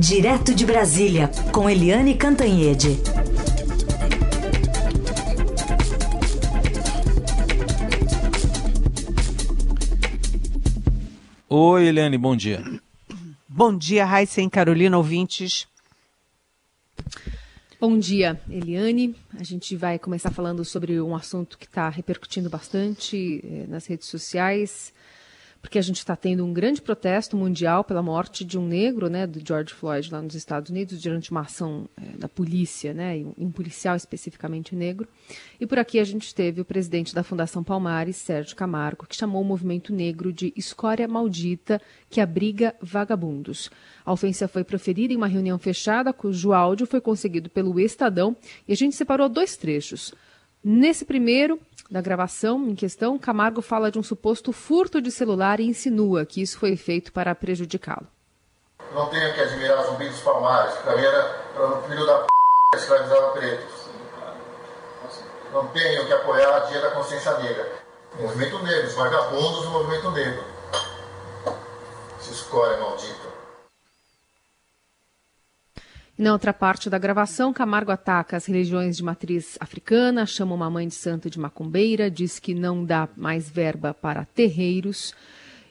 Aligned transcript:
Direto 0.00 0.54
de 0.54 0.64
Brasília, 0.64 1.28
com 1.52 1.68
Eliane 1.68 2.14
Cantanhede. 2.14 3.00
Oi, 11.48 11.88
Eliane, 11.88 12.16
bom 12.16 12.36
dia. 12.36 12.62
Bom 13.48 13.76
dia, 13.76 14.04
Raíssa 14.04 14.40
e 14.40 14.48
Carolina, 14.48 14.96
ouvintes. 14.96 15.66
Bom 17.80 17.98
dia, 17.98 18.40
Eliane. 18.48 19.16
A 19.36 19.42
gente 19.42 19.74
vai 19.74 19.98
começar 19.98 20.30
falando 20.30 20.64
sobre 20.64 21.00
um 21.00 21.16
assunto 21.16 21.58
que 21.58 21.66
está 21.66 21.88
repercutindo 21.88 22.48
bastante 22.48 23.40
eh, 23.42 23.66
nas 23.66 23.86
redes 23.86 24.06
sociais 24.06 24.92
porque 25.60 25.78
a 25.78 25.82
gente 25.82 25.98
está 25.98 26.14
tendo 26.14 26.44
um 26.44 26.52
grande 26.52 26.80
protesto 26.80 27.36
mundial 27.36 27.82
pela 27.82 28.02
morte 28.02 28.44
de 28.44 28.58
um 28.58 28.66
negro, 28.66 29.08
né, 29.08 29.26
do 29.26 29.44
George 29.46 29.74
Floyd 29.74 30.10
lá 30.12 30.22
nos 30.22 30.34
Estados 30.34 30.70
Unidos, 30.70 31.00
durante 31.02 31.30
uma 31.30 31.40
ação 31.40 31.88
é, 31.96 32.16
da 32.16 32.28
polícia, 32.28 32.94
né, 32.94 33.24
um 33.36 33.50
policial 33.50 33.96
especificamente 33.96 34.76
negro. 34.76 35.08
E 35.60 35.66
por 35.66 35.78
aqui 35.78 35.98
a 35.98 36.04
gente 36.04 36.34
teve 36.34 36.60
o 36.60 36.64
presidente 36.64 37.14
da 37.14 37.22
Fundação 37.22 37.64
Palmares, 37.64 38.16
Sérgio 38.16 38.54
Camargo, 38.54 39.06
que 39.06 39.16
chamou 39.16 39.42
o 39.42 39.44
movimento 39.44 39.92
negro 39.92 40.32
de 40.32 40.52
escória 40.56 41.08
maldita 41.08 41.80
que 42.08 42.20
abriga 42.20 42.74
vagabundos. 42.80 43.70
A 44.04 44.12
ofensa 44.12 44.46
foi 44.46 44.64
proferida 44.64 45.12
em 45.12 45.16
uma 45.16 45.26
reunião 45.26 45.58
fechada, 45.58 46.12
cujo 46.12 46.52
áudio 46.52 46.86
foi 46.86 47.00
conseguido 47.00 47.50
pelo 47.50 47.78
Estadão, 47.80 48.36
e 48.66 48.72
a 48.72 48.76
gente 48.76 48.94
separou 48.94 49.28
dois 49.28 49.56
trechos. 49.56 50.14
Nesse 50.62 51.04
primeiro, 51.04 51.60
da 51.90 52.00
gravação 52.00 52.68
em 52.68 52.74
questão, 52.74 53.18
Camargo 53.18 53.62
fala 53.62 53.90
de 53.90 53.98
um 53.98 54.02
suposto 54.02 54.52
furto 54.52 55.00
de 55.00 55.10
celular 55.10 55.58
e 55.58 55.66
insinua 55.66 56.26
que 56.26 56.42
isso 56.42 56.58
foi 56.58 56.76
feito 56.76 57.12
para 57.12 57.34
prejudicá-lo. 57.34 58.06
Não 58.94 59.08
tenho 59.08 59.34
que 59.34 59.40
admirar 59.40 59.84
Zumbi 59.84 60.08
dos 60.08 60.20
Palmares, 60.20 60.74
que 60.76 60.84
também 60.84 61.04
era 61.04 61.48
o 61.56 61.82
filho 61.82 62.06
da 62.06 62.18
p 62.20 62.26
que 62.72 62.78
escravizava 62.78 63.32
pretos. 63.32 63.88
Não 65.52 65.66
tenho 65.68 66.06
que 66.06 66.12
apoiar 66.12 66.56
a 66.56 66.60
dia 66.60 66.80
da 66.80 66.90
consciência 66.90 67.36
negra. 67.38 67.72
Movimento 68.18 68.62
negro, 68.62 68.86
os 68.86 68.94
vagabundos 68.94 69.62
do 69.62 69.70
movimento 69.70 70.10
negro. 70.10 70.44
Se 72.20 72.32
escolhe 72.32 72.78
maldito. 76.18 76.22
Na 76.22 76.32
outra 76.32 76.52
parte 76.52 76.90
da 76.90 76.98
gravação, 76.98 77.52
Camargo 77.52 77.92
ataca 77.92 78.36
as 78.36 78.46
religiões 78.46 78.96
de 78.96 79.04
matriz 79.04 79.56
africana, 79.60 80.26
chama 80.26 80.54
uma 80.54 80.68
mãe 80.68 80.88
de 80.88 80.94
santo 80.94 81.30
de 81.30 81.38
macumbeira, 81.38 82.10
diz 82.10 82.38
que 82.38 82.54
não 82.54 82.84
dá 82.84 83.08
mais 83.16 83.48
verba 83.48 83.94
para 83.94 84.26
terreiros 84.34 85.14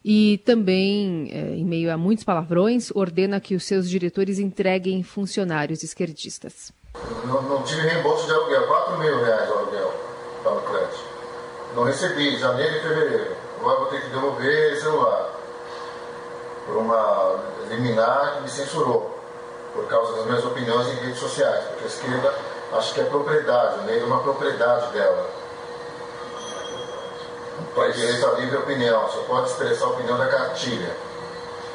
e 0.04 0.42
também, 0.46 1.30
é, 1.32 1.56
em 1.56 1.66
meio 1.66 1.92
a 1.92 1.98
muitos 1.98 2.24
palavrões, 2.24 2.92
ordena 2.96 3.42
que 3.42 3.56
os 3.56 3.66
seus 3.66 3.90
diretores 3.90 4.40
entreguem 4.40 5.04
funcionários 5.04 5.84
esquerdistas. 5.84 6.72
Não, 7.26 7.42
não 7.42 7.64
tive 7.64 7.82
reembolso 7.82 8.26
de 8.26 8.32
aluguel, 8.32 8.68
4 8.68 9.00
mil 9.00 9.24
reais 9.24 9.48
de 9.48 9.54
aluguel 9.54 9.94
para 10.44 10.54
o 10.54 10.62
crédito. 10.62 11.04
Não 11.76 11.84
recebi, 11.84 12.38
janeiro 12.38 12.78
e 12.78 12.82
fevereiro. 12.82 13.36
Agora 13.60 13.80
vou 13.80 13.88
ter 13.88 14.02
que 14.02 14.10
devolver 14.10 14.78
celular 14.78 15.30
por 16.66 16.78
uma 16.78 17.44
liminar 17.70 18.38
que 18.38 18.44
me 18.44 18.50
censurou 18.50 19.17
por 19.78 19.86
causa 19.86 20.14
das 20.14 20.26
minhas 20.26 20.44
opiniões 20.44 20.88
em 20.88 20.96
redes 20.96 21.20
sociais, 21.20 21.64
porque 21.66 21.84
a 21.84 21.88
esquerda 21.88 22.34
acha 22.74 22.94
que 22.96 23.00
é 23.00 23.04
propriedade, 23.04 23.80
o 23.80 23.84
negro 23.84 24.06
é 24.06 24.08
uma 24.08 24.24
propriedade 24.24 24.92
dela. 24.92 25.30
Não 27.60 27.84
tem 27.84 27.92
direito 27.92 28.26
à 28.26 28.32
livre 28.32 28.58
opinião, 28.58 29.08
só 29.08 29.20
pode 29.28 29.52
expressar 29.52 29.86
a 29.86 29.90
opinião 29.90 30.18
da 30.18 30.26
cartilha. 30.26 30.98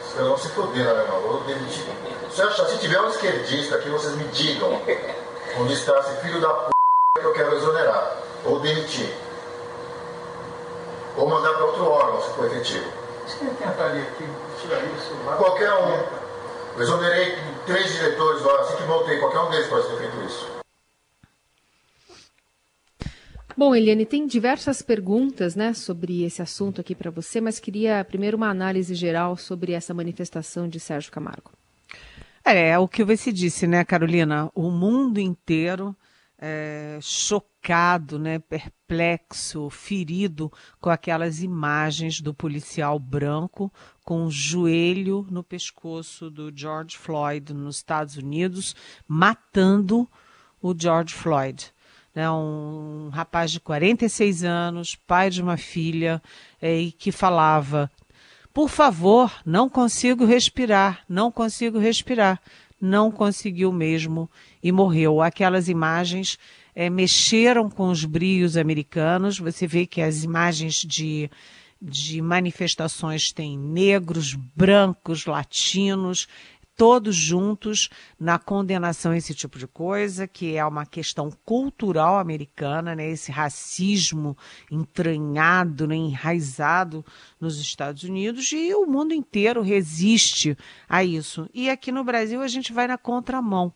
Vocês 0.04 0.26
vão 0.26 0.36
se 0.36 0.48
foder, 0.48 0.84
né, 0.84 0.92
meu 0.92 1.02
irmão? 1.02 1.42
Se, 2.32 2.42
achar, 2.42 2.66
se 2.66 2.78
tiver 2.78 3.00
um 3.00 3.08
esquerdista 3.08 3.76
aqui, 3.76 3.88
vocês 3.88 4.14
me 4.16 4.24
digam 4.24 4.82
onde 5.60 5.72
está 5.72 5.96
esse 6.00 6.16
filho 6.22 6.40
da 6.40 6.48
p 6.48 6.72
que 7.20 7.24
eu 7.24 7.32
quero 7.32 7.54
exonerar, 7.54 8.16
ou 8.44 8.58
demitir. 8.58 9.14
Ou 11.16 11.28
mandar 11.28 11.54
para 11.54 11.64
outro 11.66 11.88
órgão, 11.88 12.20
se 12.20 12.30
for 12.30 12.46
efetivo. 12.46 12.90
Você 13.26 13.44
tentaria 13.44 14.02
aqui 14.02 14.28
tirar 14.60 14.80
isso? 14.80 15.14
Qualquer 15.38 15.72
um. 15.72 16.21
Eu 16.74 16.82
exonerei 16.82 17.34
três 17.66 17.92
diretores 17.92 18.42
lá, 18.42 18.60
assim 18.60 18.76
que 18.76 18.82
voltei, 18.84 19.18
qualquer 19.18 19.40
um 19.40 19.50
deles 19.50 19.68
pode 19.68 19.86
ter 19.88 19.96
feito 19.98 20.26
isso. 20.26 20.62
Bom, 23.54 23.74
Eliane, 23.74 24.06
tem 24.06 24.26
diversas 24.26 24.80
perguntas 24.80 25.54
né, 25.54 25.74
sobre 25.74 26.24
esse 26.24 26.40
assunto 26.40 26.80
aqui 26.80 26.94
para 26.94 27.10
você, 27.10 27.40
mas 27.40 27.60
queria 27.60 28.02
primeiro 28.02 28.36
uma 28.36 28.48
análise 28.48 28.94
geral 28.94 29.36
sobre 29.36 29.72
essa 29.72 29.92
manifestação 29.92 30.66
de 30.66 30.80
Sérgio 30.80 31.12
Camargo. 31.12 31.50
É, 32.44 32.70
é 32.70 32.78
o 32.78 32.88
que 32.88 33.04
você 33.04 33.30
disse, 33.30 33.66
né, 33.66 33.84
Carolina? 33.84 34.50
O 34.54 34.70
mundo 34.70 35.20
inteiro 35.20 35.94
é, 36.44 36.98
chocado, 37.00 38.18
né, 38.18 38.40
perplexo, 38.40 39.70
ferido 39.70 40.52
com 40.80 40.90
aquelas 40.90 41.40
imagens 41.40 42.20
do 42.20 42.34
policial 42.34 42.98
branco 42.98 43.72
com 44.04 44.24
o 44.24 44.30
joelho 44.30 45.24
no 45.30 45.44
pescoço 45.44 46.28
do 46.28 46.52
George 46.52 46.98
Floyd 46.98 47.54
nos 47.54 47.76
Estados 47.76 48.16
Unidos, 48.16 48.74
matando 49.06 50.08
o 50.60 50.74
George 50.76 51.14
Floyd. 51.14 51.72
Né, 52.12 52.28
um 52.28 53.08
rapaz 53.12 53.52
de 53.52 53.60
46 53.60 54.42
anos, 54.42 54.96
pai 54.96 55.30
de 55.30 55.40
uma 55.40 55.56
filha, 55.56 56.20
é, 56.60 56.76
e 56.76 56.90
que 56.90 57.12
falava: 57.12 57.88
Por 58.52 58.68
favor, 58.68 59.32
não 59.46 59.68
consigo 59.68 60.24
respirar, 60.24 61.04
não 61.08 61.30
consigo 61.30 61.78
respirar 61.78 62.42
não 62.82 63.12
conseguiu 63.12 63.70
mesmo 63.72 64.28
e 64.62 64.70
morreu. 64.70 65.20
Aquelas 65.20 65.68
imagens 65.68 66.38
é, 66.74 66.88
mexeram 66.88 67.68
com 67.68 67.88
os 67.90 68.04
brios 68.04 68.56
americanos. 68.56 69.38
Você 69.38 69.66
vê 69.66 69.86
que 69.86 70.00
as 70.00 70.22
imagens 70.22 70.76
de, 70.76 71.30
de 71.80 72.22
manifestações 72.22 73.32
têm 73.32 73.58
negros, 73.58 74.34
brancos, 74.34 75.26
latinos, 75.26 76.28
todos 76.76 77.14
juntos 77.14 77.88
na 78.18 78.38
condenação 78.38 79.12
a 79.12 79.16
esse 79.16 79.34
tipo 79.34 79.58
de 79.58 79.66
coisa, 79.66 80.26
que 80.26 80.56
é 80.56 80.64
uma 80.64 80.86
questão 80.86 81.30
cultural 81.44 82.18
americana, 82.18 82.94
né? 82.94 83.10
esse 83.10 83.30
racismo 83.30 84.36
entranhado, 84.70 85.86
né? 85.86 85.94
enraizado 85.94 87.04
nos 87.40 87.60
Estados 87.60 88.02
Unidos, 88.04 88.50
e 88.52 88.74
o 88.74 88.86
mundo 88.86 89.12
inteiro 89.12 89.60
resiste 89.60 90.56
a 90.88 91.04
isso. 91.04 91.48
E 91.52 91.68
aqui 91.68 91.92
no 91.92 92.04
Brasil 92.04 92.40
a 92.40 92.48
gente 92.48 92.72
vai 92.72 92.86
na 92.86 92.98
contramão. 92.98 93.72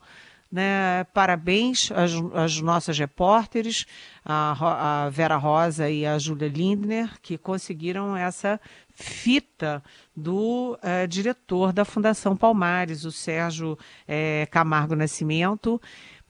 Né? 0.51 1.05
Parabéns 1.13 1.91
às, 1.91 2.13
às 2.35 2.61
nossas 2.61 2.99
repórteres, 2.99 3.85
a, 4.25 5.05
a, 5.07 5.11
Vera 5.11 5.37
Rosa 5.37 5.91
e 5.91 6.07
a 6.07 6.19
Júlia 6.19 6.49
Lindner, 6.49 7.11
que 7.21 7.37
conseguiram 7.37 8.17
essa 8.17 8.61
fita 8.95 9.83
do 10.17 10.79
eh, 10.83 11.07
diretor 11.07 11.73
da 11.73 11.85
Fundação 11.85 12.37
Palmares, 12.37 13.05
o 13.05 13.13
Sérgio 13.13 13.77
eh, 14.09 14.47
Camargo 14.51 14.97
Nascimento, 14.97 15.81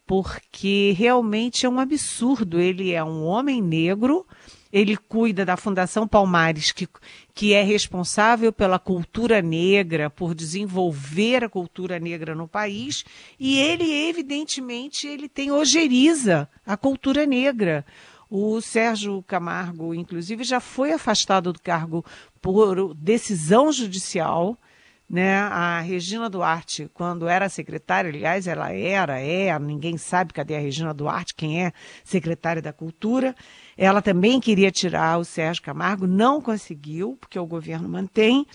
porque 0.06 0.94
realmente 0.96 1.66
é 1.66 1.68
um 1.68 1.78
absurdo. 1.78 2.60
Ele 2.60 2.92
é 2.92 3.04
um 3.04 3.24
homem 3.24 3.60
negro 3.60 4.26
ele 4.76 4.94
cuida 4.94 5.42
da 5.42 5.56
Fundação 5.56 6.06
Palmares, 6.06 6.70
que, 6.70 6.86
que 7.34 7.54
é 7.54 7.62
responsável 7.62 8.52
pela 8.52 8.78
cultura 8.78 9.40
negra, 9.40 10.10
por 10.10 10.34
desenvolver 10.34 11.42
a 11.42 11.48
cultura 11.48 11.98
negra 11.98 12.34
no 12.34 12.46
país, 12.46 13.02
e 13.40 13.58
ele, 13.58 13.90
evidentemente, 14.06 15.06
ele 15.06 15.30
tem 15.30 15.50
ojeriza 15.50 16.46
a 16.66 16.76
cultura 16.76 17.24
negra. 17.24 17.86
O 18.28 18.60
Sérgio 18.60 19.22
Camargo, 19.22 19.94
inclusive, 19.94 20.44
já 20.44 20.60
foi 20.60 20.92
afastado 20.92 21.54
do 21.54 21.60
cargo 21.60 22.04
por 22.42 22.92
decisão 22.92 23.72
judicial 23.72 24.58
né? 25.08 25.38
A 25.38 25.80
Regina 25.80 26.28
Duarte, 26.28 26.90
quando 26.92 27.28
era 27.28 27.48
secretária, 27.48 28.10
aliás, 28.10 28.48
ela 28.48 28.72
era, 28.72 29.20
é, 29.20 29.56
ninguém 29.58 29.96
sabe 29.96 30.32
cadê 30.32 30.56
a 30.56 30.60
Regina 30.60 30.92
Duarte, 30.92 31.34
quem 31.34 31.64
é 31.64 31.72
secretária 32.02 32.60
da 32.60 32.72
Cultura. 32.72 33.34
Ela 33.76 34.00
também 34.00 34.40
queria 34.40 34.70
tirar 34.70 35.18
o 35.18 35.24
Sérgio 35.24 35.62
Camargo, 35.62 36.06
não 36.06 36.40
conseguiu, 36.40 37.16
porque 37.20 37.38
o 37.38 37.46
governo 37.46 37.88
mantém. 37.88 38.46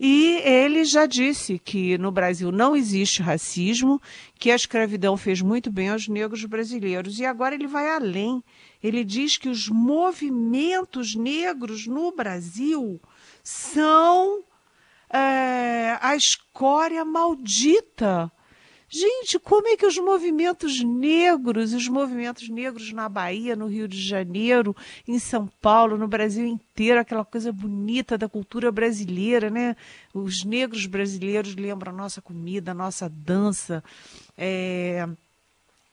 E 0.00 0.40
ele 0.44 0.84
já 0.84 1.06
disse 1.06 1.58
que 1.58 1.98
no 1.98 2.12
Brasil 2.12 2.52
não 2.52 2.76
existe 2.76 3.20
racismo, 3.20 4.00
que 4.38 4.50
a 4.50 4.54
escravidão 4.54 5.16
fez 5.16 5.42
muito 5.42 5.72
bem 5.72 5.88
aos 5.88 6.06
negros 6.06 6.44
brasileiros. 6.44 7.18
E 7.18 7.26
agora 7.26 7.54
ele 7.54 7.66
vai 7.66 7.90
além. 7.90 8.44
Ele 8.80 9.02
diz 9.02 9.36
que 9.36 9.48
os 9.48 9.68
movimentos 9.68 11.16
negros 11.16 11.86
no 11.86 12.12
Brasil 12.12 13.00
são 13.42 14.44
é, 15.10 15.98
a 16.00 16.14
escória 16.14 17.04
maldita. 17.04 18.30
Gente, 18.90 19.38
como 19.38 19.68
é 19.68 19.76
que 19.76 19.84
os 19.84 19.98
movimentos 19.98 20.82
negros, 20.82 21.74
os 21.74 21.86
movimentos 21.88 22.48
negros 22.48 22.90
na 22.90 23.06
Bahia, 23.06 23.54
no 23.54 23.66
Rio 23.66 23.86
de 23.86 24.00
Janeiro, 24.00 24.74
em 25.06 25.18
São 25.18 25.46
Paulo, 25.60 25.98
no 25.98 26.08
Brasil 26.08 26.46
inteiro, 26.46 26.98
aquela 26.98 27.24
coisa 27.24 27.52
bonita 27.52 28.16
da 28.16 28.28
cultura 28.30 28.72
brasileira, 28.72 29.50
né? 29.50 29.76
Os 30.14 30.42
negros 30.42 30.86
brasileiros 30.86 31.54
lembram 31.54 31.92
a 31.92 31.96
nossa 31.96 32.22
comida, 32.22 32.70
a 32.70 32.74
nossa 32.74 33.10
dança, 33.10 33.84
é, 34.38 35.06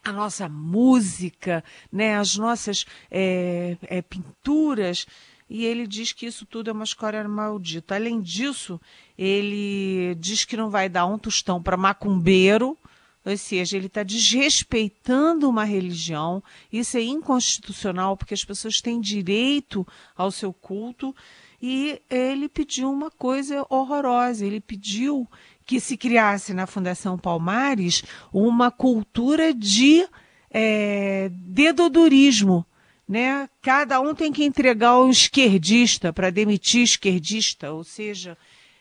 a 0.02 0.12
nossa 0.14 0.48
música, 0.48 1.66
né? 1.92 2.18
As 2.18 2.38
nossas 2.38 2.86
é, 3.12 3.76
é, 3.84 4.02
pinturas 4.02 5.06
e 5.50 5.66
ele 5.66 5.86
diz 5.86 6.12
que 6.12 6.26
isso 6.26 6.46
tudo 6.46 6.70
é 6.70 6.74
uma 6.74 6.84
escória 6.84 7.28
maldita. 7.28 7.96
Além 7.96 8.20
disso, 8.20 8.82
ele 9.18 10.16
diz 10.16 10.44
que 10.44 10.58
não 10.58 10.70
vai 10.70 10.90
dar 10.90 11.06
um 11.06 11.20
tostão 11.20 11.62
para 11.62 11.78
macumbeiro, 11.78 12.78
ou 13.26 13.36
seja, 13.36 13.76
ele 13.76 13.88
está 13.88 14.04
desrespeitando 14.04 15.50
uma 15.50 15.64
religião. 15.64 16.44
Isso 16.72 16.96
é 16.98 17.02
inconstitucional, 17.02 18.16
porque 18.16 18.36
as 18.36 18.46
pessoas 18.46 18.80
têm 18.82 19.02
direito 19.02 19.86
ao 20.16 20.30
seu 20.30 20.54
culto. 20.54 21.16
E 21.60 22.00
ele 22.10 22.48
pediu 22.48 22.92
uma 22.92 23.10
coisa 23.10 23.66
horrorosa: 23.70 24.46
ele 24.46 24.60
pediu 24.60 25.28
que 25.66 25.80
se 25.80 25.98
criasse 25.98 26.54
na 26.54 26.68
Fundação 26.68 27.18
Palmares 27.18 28.04
uma 28.32 28.70
cultura 28.70 29.52
de 29.52 30.08
é, 30.52 31.30
dedodurismo 31.32 32.64
né? 33.08 33.48
Cada 33.62 34.02
um 34.02 34.16
tem 34.16 34.32
que 34.32 34.44
entregar 34.44 35.00
um 35.00 35.10
esquerdista 35.10 36.12
para 36.12 36.32
demitir 36.32 36.82
esquerdista, 36.82 37.72
ou 37.72 37.84
seja, 37.84 38.38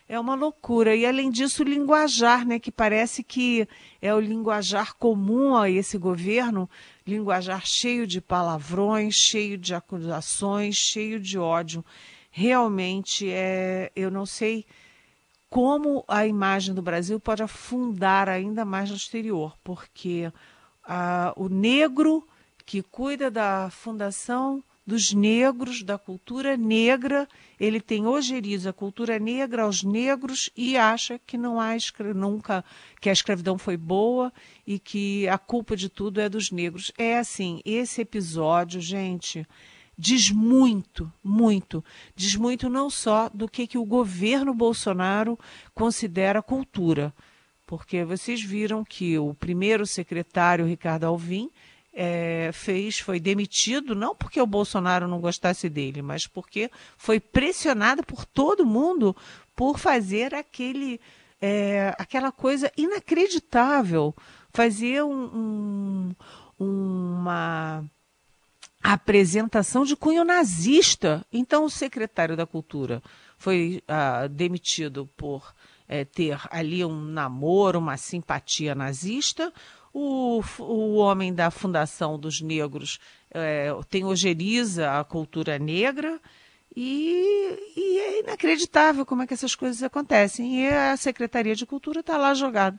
é 0.09 0.19
uma 0.19 0.35
loucura. 0.35 0.95
E 0.95 1.07
além 1.07 1.31
disso, 1.31 1.63
o 1.63 1.67
linguajar, 1.67 2.47
né, 2.47 2.59
que 2.59 2.71
parece 2.71 3.23
que 3.23 3.69
é 4.01 4.15
o 4.15 4.21
linguajar 4.21 4.95
comum 4.97 5.57
a 5.57 5.71
esse 5.71 5.97
governo, 5.97 6.69
linguajar 7.07 7.67
cheio 7.67 8.07
de 8.07 8.21
palavrões, 8.21 9.15
cheio 9.15 9.57
de 9.57 9.75
acusações, 9.75 10.77
cheio 10.77 11.19
de 11.19 11.39
ódio. 11.39 11.85
Realmente, 12.31 13.31
é, 13.31 13.91
eu 13.95 14.11
não 14.11 14.27
sei 14.27 14.67
como 15.49 16.05
a 16.09 16.27
imagem 16.27 16.75
do 16.75 16.83
Brasil 16.83 17.21
pode 17.21 17.43
afundar 17.43 18.29
ainda 18.29 18.65
mais 18.65 18.91
no 18.91 18.97
exterior, 18.97 19.57
porque 19.63 20.33
ah, 20.83 21.33
o 21.37 21.49
negro 21.49 22.27
que 22.67 22.83
cuida 22.83 23.31
da 23.31 23.71
fundação 23.71 24.65
dos 24.87 25.13
negros, 25.13 25.83
da 25.83 25.97
cultura 25.97 26.57
negra. 26.57 27.29
Ele 27.59 27.81
tem 27.81 28.07
ojeriza 28.07 28.71
a 28.71 28.73
cultura 28.73 29.19
negra 29.19 29.63
aos 29.63 29.83
negros 29.83 30.51
e 30.57 30.77
acha 30.77 31.19
que 31.19 31.39
não 31.39 31.61
há 31.61 31.71
nunca 32.15 32.65
que 33.01 33.09
a 33.09 33.13
escravidão 33.13 33.57
foi 33.57 33.77
boa 33.77 34.33
e 34.67 34.79
que 34.79 35.27
a 35.29 35.39
culpa 35.39 35.77
de 35.77 35.89
tudo 35.89 36.21
é 36.21 36.29
dos 36.29 36.51
negros. 36.51 36.93
É 36.99 37.19
assim, 37.19 37.61
esse 37.65 38.01
episódio, 38.03 38.81
gente, 38.81 39.47
diz 39.97 40.31
muito, 40.31 41.11
muito, 41.23 41.85
diz 42.15 42.35
muito 42.37 42.69
não 42.69 42.91
só 42.91 43.29
do 43.33 43.49
que, 43.49 43.67
que 43.67 43.79
o 43.79 43.85
governo 43.85 44.53
Bolsonaro 44.53 45.39
considera 45.75 46.43
cultura, 46.43 47.15
porque 47.67 48.05
vocês 48.05 48.43
viram 48.43 48.85
que 48.85 49.19
o 49.19 49.33
primeiro 49.33 49.87
secretário, 49.87 50.67
Ricardo 50.67 51.05
Alvim, 51.05 51.51
é, 51.95 52.51
fez, 52.53 52.99
foi 52.99 53.21
demitido, 53.21 53.95
não 53.95 54.15
porque 54.15 54.41
o 54.41 54.47
Bolsonaro 54.47 55.07
não 55.07 55.21
gostasse 55.21 55.69
dele, 55.69 56.03
mas 56.03 56.27
porque 56.27 56.71
foi 56.97 57.21
pressionado 57.21 58.05
por 58.05 58.25
todo 58.25 58.67
mundo 58.67 59.17
por 59.55 59.79
fazer 59.79 60.35
aquele, 60.35 61.01
é, 61.41 61.95
aquela 61.99 62.33
coisa 62.33 62.71
inacreditável, 62.77 64.15
fazer 64.53 65.05
um, 65.05 66.15
um, 66.59 67.35
uma 67.39 67.85
apresentação 68.83 69.85
de 69.85 69.95
cunho 69.95 70.25
nazista. 70.25 71.25
Então, 71.33 71.65
o 71.65 71.71
secretário 71.71 72.37
da 72.37 72.45
Cultura 72.45 73.03
foi 73.39 73.83
ah, 73.87 74.27
demitido 74.27 75.09
por 75.17 75.55
é, 75.87 76.05
ter 76.05 76.39
ali 76.51 76.85
um 76.85 77.01
namoro, 77.01 77.79
uma 77.79 77.97
simpatia 77.97 78.75
nazista 78.75 79.53
o, 79.95 80.43
o 80.59 80.97
homem 80.97 81.33
da 81.33 81.53
Fundação 81.53 82.19
dos 82.19 82.41
Negros 82.41 82.99
é, 83.31 83.73
tem 83.89 84.05
ojeriza 84.05 84.99
a 84.99 85.05
cultura 85.05 85.57
negra 85.57 86.21
e, 86.77 87.73
e, 87.77 87.99
é 88.01 88.21
inacreditável 88.21 89.07
como 89.07 89.23
é 89.23 89.27
que 89.29 89.35
essas 89.35 89.55
coisas 89.55 89.81
acontecem. 89.85 90.63
E 90.63 90.69
a 90.69 90.97
Secretaria 90.97 91.55
de 91.55 91.65
Cultura 91.65 92.01
está 92.01 92.17
lá 92.17 92.35
jogada. 92.35 92.79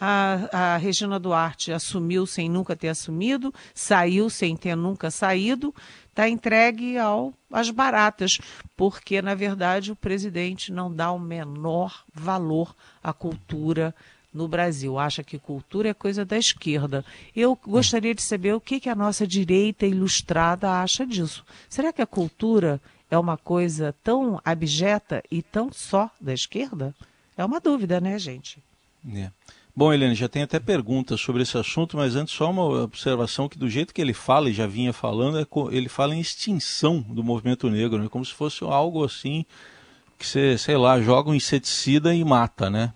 A, 0.00 0.48
a, 0.74 0.76
Regina 0.78 1.20
Duarte 1.20 1.70
assumiu 1.70 2.26
sem 2.26 2.48
nunca 2.48 2.74
ter 2.74 2.88
assumido, 2.88 3.54
saiu 3.74 4.28
sem 4.30 4.56
ter 4.56 4.74
nunca 4.74 5.10
saído, 5.10 5.72
está 6.08 6.28
entregue 6.28 6.98
ao, 6.98 7.32
às 7.52 7.70
baratas, 7.70 8.40
porque, 8.74 9.22
na 9.22 9.34
verdade, 9.34 9.92
o 9.92 9.96
presidente 9.96 10.72
não 10.72 10.92
dá 10.92 11.12
o 11.12 11.18
menor 11.18 12.04
valor 12.12 12.74
à 13.02 13.12
cultura 13.12 13.94
no 14.34 14.48
Brasil, 14.48 14.98
acha 14.98 15.22
que 15.22 15.38
cultura 15.38 15.90
é 15.90 15.94
coisa 15.94 16.24
da 16.24 16.36
esquerda. 16.36 17.04
Eu 17.34 17.56
gostaria 17.64 18.14
de 18.14 18.20
saber 18.20 18.52
o 18.52 18.60
que, 18.60 18.80
que 18.80 18.88
a 18.88 18.94
nossa 18.94 19.24
direita 19.24 19.86
ilustrada 19.86 20.68
acha 20.82 21.06
disso. 21.06 21.44
Será 21.68 21.92
que 21.92 22.02
a 22.02 22.06
cultura 22.06 22.80
é 23.08 23.16
uma 23.16 23.36
coisa 23.36 23.94
tão 24.02 24.40
abjeta 24.44 25.22
e 25.30 25.40
tão 25.40 25.72
só 25.72 26.10
da 26.20 26.34
esquerda? 26.34 26.92
É 27.36 27.44
uma 27.44 27.60
dúvida, 27.60 28.00
né, 28.00 28.18
gente? 28.18 28.58
É. 29.14 29.30
Bom, 29.76 29.92
Helene, 29.92 30.14
já 30.14 30.28
tem 30.28 30.42
até 30.42 30.60
perguntas 30.60 31.20
sobre 31.20 31.42
esse 31.42 31.58
assunto, 31.58 31.96
mas 31.96 32.14
antes 32.14 32.32
só 32.32 32.48
uma 32.48 32.62
observação 32.62 33.48
que 33.48 33.58
do 33.58 33.68
jeito 33.68 33.92
que 33.92 34.00
ele 34.00 34.14
fala 34.14 34.48
e 34.48 34.52
já 34.52 34.68
vinha 34.68 34.92
falando, 34.92 35.38
é 35.38 35.46
ele 35.76 35.88
fala 35.88 36.14
em 36.14 36.20
extinção 36.20 37.00
do 37.00 37.24
movimento 37.24 37.68
negro, 37.68 38.00
né? 38.00 38.08
como 38.08 38.24
se 38.24 38.32
fosse 38.32 38.62
algo 38.62 39.04
assim 39.04 39.44
que 40.18 40.26
você, 40.26 40.56
sei 40.56 40.76
lá, 40.76 41.00
joga 41.00 41.30
um 41.30 41.34
inseticida 41.34 42.14
e 42.14 42.24
mata, 42.24 42.70
né? 42.70 42.92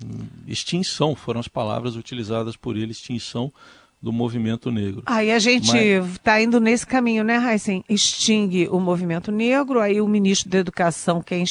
Extinção 0.47 1.15
foram 1.15 1.41
as 1.41 1.49
palavras 1.49 1.97
utilizadas 1.97 2.56
por 2.56 2.76
ele, 2.76 2.93
extinção 2.93 3.53
do 4.00 4.12
movimento 4.12 4.70
negro. 4.70 5.03
Aí 5.06 5.32
a 5.32 5.38
gente 5.38 5.76
está 5.76 6.32
Mas... 6.32 6.44
indo 6.44 6.61
nesse 6.61 6.87
caminho, 6.87 7.25
né, 7.25 7.37
Heisen? 7.53 7.85
Extingue 7.88 8.69
o 8.69 8.79
movimento 8.79 9.32
negro, 9.32 9.81
aí 9.81 10.00
o 10.00 10.06
ministro 10.06 10.49
da 10.49 10.59
Educação 10.59 11.20
quer 11.20 11.43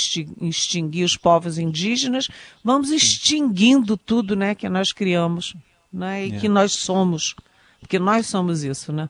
extinguir 0.41 1.03
os 1.03 1.17
povos 1.17 1.57
indígenas. 1.57 2.29
Vamos 2.63 2.89
extinguindo 2.89 3.97
tudo, 3.97 4.35
né, 4.35 4.55
que 4.55 4.69
nós 4.69 4.93
criamos, 4.93 5.55
né, 5.91 6.27
e 6.27 6.35
é. 6.35 6.39
que 6.39 6.47
nós 6.47 6.71
somos. 6.71 7.35
Porque 7.81 7.99
nós 7.99 8.27
somos 8.27 8.63
isso, 8.63 8.93
né? 8.93 9.09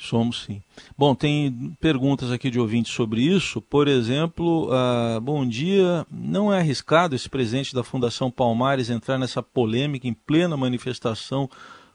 Somos 0.00 0.44
sim. 0.44 0.62
Bom, 0.96 1.12
tem 1.12 1.76
perguntas 1.80 2.30
aqui 2.30 2.50
de 2.50 2.60
ouvintes 2.60 2.92
sobre 2.92 3.20
isso. 3.20 3.60
Por 3.60 3.88
exemplo, 3.88 4.70
uh, 4.70 5.20
bom 5.20 5.44
dia. 5.44 6.06
Não 6.08 6.54
é 6.54 6.60
arriscado 6.60 7.16
esse 7.16 7.28
presidente 7.28 7.74
da 7.74 7.82
Fundação 7.82 8.30
Palmares 8.30 8.90
entrar 8.90 9.18
nessa 9.18 9.42
polêmica 9.42 10.06
em 10.06 10.14
plena 10.14 10.56
manifestação 10.56 11.50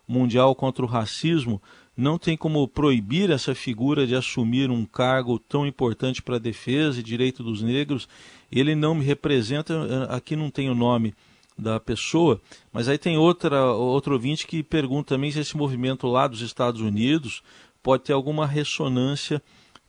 mundial 0.05 0.53
contra 0.53 0.83
o 0.83 0.87
racismo? 0.87 1.61
Não 1.95 2.17
tem 2.17 2.35
como 2.35 2.67
proibir 2.67 3.31
essa 3.31 3.55
figura 3.55 4.05
de 4.05 4.15
assumir 4.15 4.69
um 4.69 4.83
cargo 4.83 5.39
tão 5.39 5.65
importante 5.65 6.21
para 6.21 6.35
a 6.35 6.39
defesa 6.39 6.99
e 6.99 7.03
direito 7.03 7.41
dos 7.41 7.61
negros? 7.61 8.09
Ele 8.51 8.75
não 8.75 8.95
me 8.95 9.05
representa, 9.05 9.73
ah, 10.09 10.17
aqui 10.17 10.35
não 10.35 10.49
tem 10.49 10.69
o 10.69 10.75
nome 10.75 11.13
da 11.57 11.79
pessoa, 11.79 12.41
mas 12.71 12.89
aí 12.89 12.97
tem 12.97 13.15
outra, 13.15 13.71
outro 13.71 14.13
ouvinte 14.13 14.45
que 14.45 14.61
pergunta 14.61 15.15
também 15.15 15.31
se 15.31 15.39
esse 15.39 15.55
movimento 15.55 16.07
lá 16.07 16.27
dos 16.27 16.41
Estados 16.41 16.81
Unidos 16.81 17.41
pode 17.83 18.03
ter 18.03 18.13
alguma 18.13 18.47
ressonância 18.47 19.43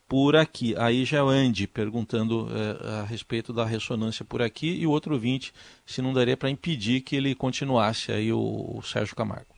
por 0.07 0.35
aqui. 0.35 0.75
Aí 0.77 1.05
já 1.05 1.17
é 1.17 1.21
Andy 1.21 1.65
perguntando 1.65 2.47
é, 2.51 2.99
a 3.01 3.03
respeito 3.03 3.51
da 3.53 3.65
ressonância 3.65 4.23
por 4.25 4.41
aqui 4.41 4.67
e 4.67 4.85
o 4.85 4.91
outro 4.91 5.13
ouvinte 5.13 5.53
se 5.85 6.01
não 6.01 6.13
daria 6.13 6.37
para 6.37 6.49
impedir 6.49 7.01
que 7.01 7.15
ele 7.15 7.33
continuasse 7.33 8.11
aí 8.11 8.31
o, 8.31 8.75
o 8.77 8.81
Sérgio 8.83 9.15
Camargo. 9.15 9.55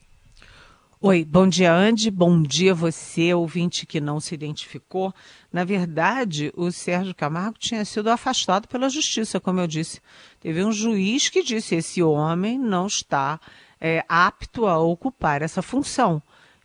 Oi, 1.00 1.24
bom 1.24 1.48
dia, 1.48 1.72
Andy. 1.72 2.10
Bom 2.10 2.41
dia 2.41 2.74
você, 2.74 3.32
ouvinte 3.32 3.86
que 3.86 4.01
não 4.01 4.20
se 4.20 4.34
identificou. 4.34 5.13
Na 5.53 5.63
verdade, 5.63 6.51
o 6.56 6.72
Sérgio 6.72 7.13
Camargo 7.13 7.60
tinha 7.60 7.86
sido 7.86 8.10
afastado 8.10 8.67
pela 8.67 8.89
justiça, 8.89 9.39
como 9.39 9.60
eu 9.60 9.67
disse. 9.67 10.01
Teve 10.39 10.63
um 10.63 10.72
juiz 10.72 11.29
que 11.29 11.44
disse: 11.44 11.75
esse 11.75 12.01
homem 12.01 12.58
não 12.58 12.88
está 12.88 13.39
é, 13.79 14.03
apto 14.10 14.65
a 14.65 14.79
ocupar 14.79 15.44
essa 15.44 15.62
função. 15.62 16.20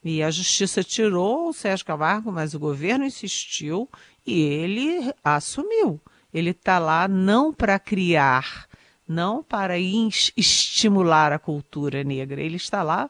E 0.05 0.23
a 0.23 0.31
justiça 0.31 0.83
tirou 0.83 1.49
o 1.49 1.53
Sérgio 1.53 1.87
Camargo, 1.87 2.33
mas 2.33 2.55
o 2.55 2.59
governo 2.59 3.05
insistiu 3.05 3.89
e 4.27 4.41
ele 4.41 5.13
assumiu. 5.23 6.01
Ele 6.33 6.51
está 6.51 6.79
lá 6.79 7.07
não 7.07 7.53
para 7.53 7.79
criar, 7.79 8.67
não 9.07 9.43
para 9.43 9.79
estimular 9.79 11.33
a 11.33 11.39
cultura 11.39 12.03
negra. 12.03 12.41
Ele 12.41 12.57
está 12.57 12.83
lá, 12.83 13.09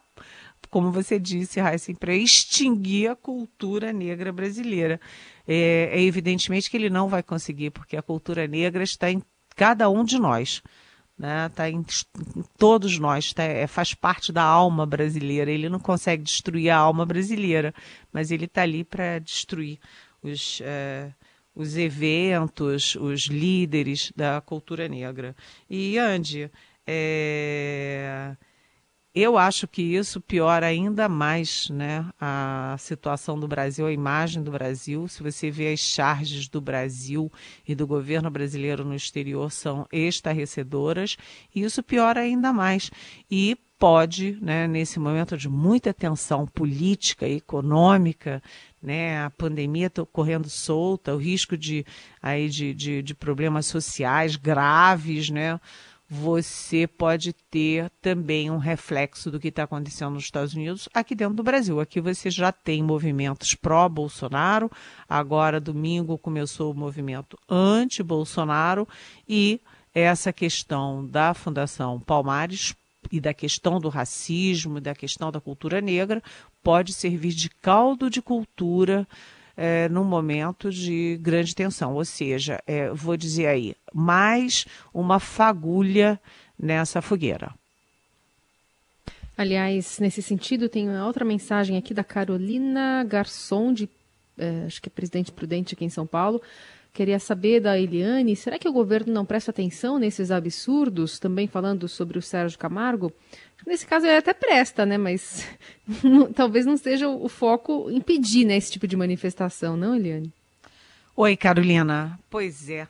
como 0.68 0.90
você 0.90 1.18
disse, 1.18 1.60
Heisen, 1.60 1.94
para 1.94 2.14
extinguir 2.14 3.10
a 3.10 3.16
cultura 3.16 3.92
negra 3.92 4.32
brasileira. 4.32 5.00
É, 5.46 5.90
é 5.92 6.02
evidentemente 6.02 6.70
que 6.70 6.76
ele 6.76 6.90
não 6.90 7.08
vai 7.08 7.22
conseguir, 7.22 7.70
porque 7.70 7.96
a 7.96 8.02
cultura 8.02 8.46
negra 8.46 8.82
está 8.82 9.10
em 9.10 9.22
cada 9.54 9.88
um 9.88 10.04
de 10.04 10.18
nós. 10.18 10.62
Né? 11.18 11.48
Tá 11.54 11.70
em, 11.70 11.84
em 12.36 12.42
todos 12.58 12.98
nós, 12.98 13.32
tá, 13.32 13.42
é, 13.42 13.66
faz 13.66 13.94
parte 13.94 14.32
da 14.32 14.42
alma 14.42 14.84
brasileira. 14.86 15.50
Ele 15.50 15.68
não 15.68 15.78
consegue 15.78 16.22
destruir 16.22 16.70
a 16.70 16.76
alma 16.76 17.06
brasileira, 17.06 17.74
mas 18.12 18.30
ele 18.30 18.46
está 18.46 18.62
ali 18.62 18.84
para 18.84 19.18
destruir 19.18 19.78
os, 20.22 20.60
é, 20.64 21.12
os 21.54 21.76
eventos, 21.76 22.96
os 22.96 23.26
líderes 23.26 24.12
da 24.16 24.40
cultura 24.40 24.88
negra. 24.88 25.36
E 25.68 25.98
Andy, 25.98 26.50
é, 26.86 28.36
eu 29.14 29.36
acho 29.36 29.68
que 29.68 29.82
isso 29.82 30.20
piora 30.20 30.66
ainda 30.66 31.06
mais 31.08 31.68
né, 31.68 32.06
a 32.18 32.76
situação 32.78 33.38
do 33.38 33.46
Brasil, 33.46 33.86
a 33.86 33.92
imagem 33.92 34.42
do 34.42 34.50
Brasil. 34.50 35.06
Se 35.06 35.22
você 35.22 35.50
vê 35.50 35.72
as 35.72 35.80
charges 35.80 36.48
do 36.48 36.60
Brasil 36.60 37.30
e 37.68 37.74
do 37.74 37.86
governo 37.86 38.30
brasileiro 38.30 38.84
no 38.84 38.94
exterior 38.94 39.52
são 39.52 39.86
estarrecedoras, 39.92 41.18
e 41.54 41.62
isso 41.62 41.82
piora 41.82 42.20
ainda 42.20 42.54
mais. 42.54 42.90
E 43.30 43.58
pode, 43.78 44.38
né, 44.40 44.66
nesse 44.68 44.98
momento 45.00 45.36
de 45.36 45.48
muita 45.48 45.92
tensão 45.92 46.46
política 46.46 47.26
e 47.26 47.38
econômica, 47.38 48.40
né, 48.80 49.24
a 49.24 49.30
pandemia 49.30 49.88
está 49.88 50.06
correndo 50.06 50.48
solta, 50.48 51.14
o 51.14 51.18
risco 51.18 51.56
de, 51.56 51.84
aí 52.22 52.48
de, 52.48 52.72
de, 52.72 53.02
de 53.02 53.12
problemas 53.12 53.66
sociais 53.66 54.36
graves, 54.36 55.30
né? 55.30 55.60
Você 56.14 56.86
pode 56.86 57.32
ter 57.32 57.88
também 58.02 58.50
um 58.50 58.58
reflexo 58.58 59.30
do 59.30 59.40
que 59.40 59.48
está 59.48 59.62
acontecendo 59.62 60.12
nos 60.12 60.24
Estados 60.24 60.52
Unidos 60.52 60.86
aqui 60.92 61.14
dentro 61.14 61.36
do 61.36 61.42
Brasil. 61.42 61.80
Aqui 61.80 62.02
você 62.02 62.30
já 62.30 62.52
tem 62.52 62.82
movimentos 62.82 63.54
pró-Bolsonaro, 63.54 64.70
agora 65.08 65.58
domingo 65.58 66.18
começou 66.18 66.70
o 66.70 66.76
movimento 66.76 67.38
anti-Bolsonaro 67.48 68.86
e 69.26 69.58
essa 69.94 70.34
questão 70.34 71.06
da 71.06 71.32
Fundação 71.32 71.98
Palmares 71.98 72.74
e 73.10 73.18
da 73.18 73.32
questão 73.32 73.80
do 73.80 73.88
racismo, 73.88 74.82
da 74.82 74.94
questão 74.94 75.32
da 75.32 75.40
cultura 75.40 75.80
negra, 75.80 76.22
pode 76.62 76.92
servir 76.92 77.32
de 77.32 77.48
caldo 77.48 78.10
de 78.10 78.20
cultura 78.20 79.08
é, 79.56 79.88
num 79.88 80.04
momento 80.04 80.70
de 80.70 81.18
grande 81.20 81.54
tensão. 81.54 81.94
Ou 81.94 82.04
seja, 82.04 82.60
é, 82.66 82.90
vou 82.90 83.16
dizer 83.16 83.46
aí, 83.46 83.74
mais 83.92 84.66
uma 84.92 85.18
fagulha 85.18 86.20
nessa 86.58 87.02
fogueira. 87.02 87.52
Aliás, 89.36 89.98
nesse 89.98 90.22
sentido, 90.22 90.68
tem 90.68 90.90
outra 91.00 91.24
mensagem 91.24 91.76
aqui 91.76 91.94
da 91.94 92.04
Carolina 92.04 93.02
Garçom, 93.04 93.72
de, 93.72 93.88
é, 94.38 94.64
acho 94.66 94.80
que 94.80 94.88
é 94.88 94.90
presidente 94.90 95.32
prudente 95.32 95.74
aqui 95.74 95.84
em 95.84 95.90
São 95.90 96.06
Paulo. 96.06 96.40
Queria 96.92 97.18
saber 97.18 97.58
da 97.58 97.78
Eliane, 97.78 98.36
será 98.36 98.58
que 98.58 98.68
o 98.68 98.72
governo 98.72 99.14
não 99.14 99.24
presta 99.24 99.50
atenção 99.50 99.98
nesses 99.98 100.30
absurdos? 100.30 101.18
Também 101.18 101.46
falando 101.46 101.88
sobre 101.88 102.18
o 102.18 102.22
Sérgio 102.22 102.58
Camargo. 102.58 103.10
Nesse 103.66 103.86
caso 103.86 104.04
ele 104.04 104.16
até 104.16 104.34
presta, 104.34 104.84
né? 104.84 104.98
Mas 104.98 105.48
talvez 106.36 106.66
não 106.66 106.76
seja 106.76 107.08
o 107.08 107.30
foco 107.30 107.90
impedir 107.90 108.44
né, 108.44 108.58
esse 108.58 108.70
tipo 108.70 108.86
de 108.86 108.94
manifestação, 108.94 109.74
não, 109.74 109.96
Eliane? 109.96 110.30
Oi, 111.16 111.34
Carolina. 111.34 112.18
Pois 112.28 112.68
é. 112.68 112.86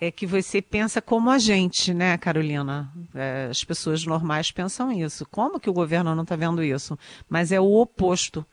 É 0.00 0.10
que 0.10 0.26
você 0.26 0.60
pensa 0.60 1.00
como 1.00 1.30
a 1.30 1.38
gente, 1.38 1.94
né, 1.94 2.18
Carolina? 2.18 2.90
É, 3.14 3.46
as 3.48 3.62
pessoas 3.62 4.04
normais 4.04 4.50
pensam 4.50 4.90
isso. 4.90 5.24
Como 5.30 5.60
que 5.60 5.70
o 5.70 5.72
governo 5.72 6.12
não 6.12 6.24
está 6.24 6.34
vendo 6.34 6.62
isso? 6.62 6.98
Mas 7.28 7.52
é 7.52 7.60
o 7.60 7.72
oposto. 7.74 8.44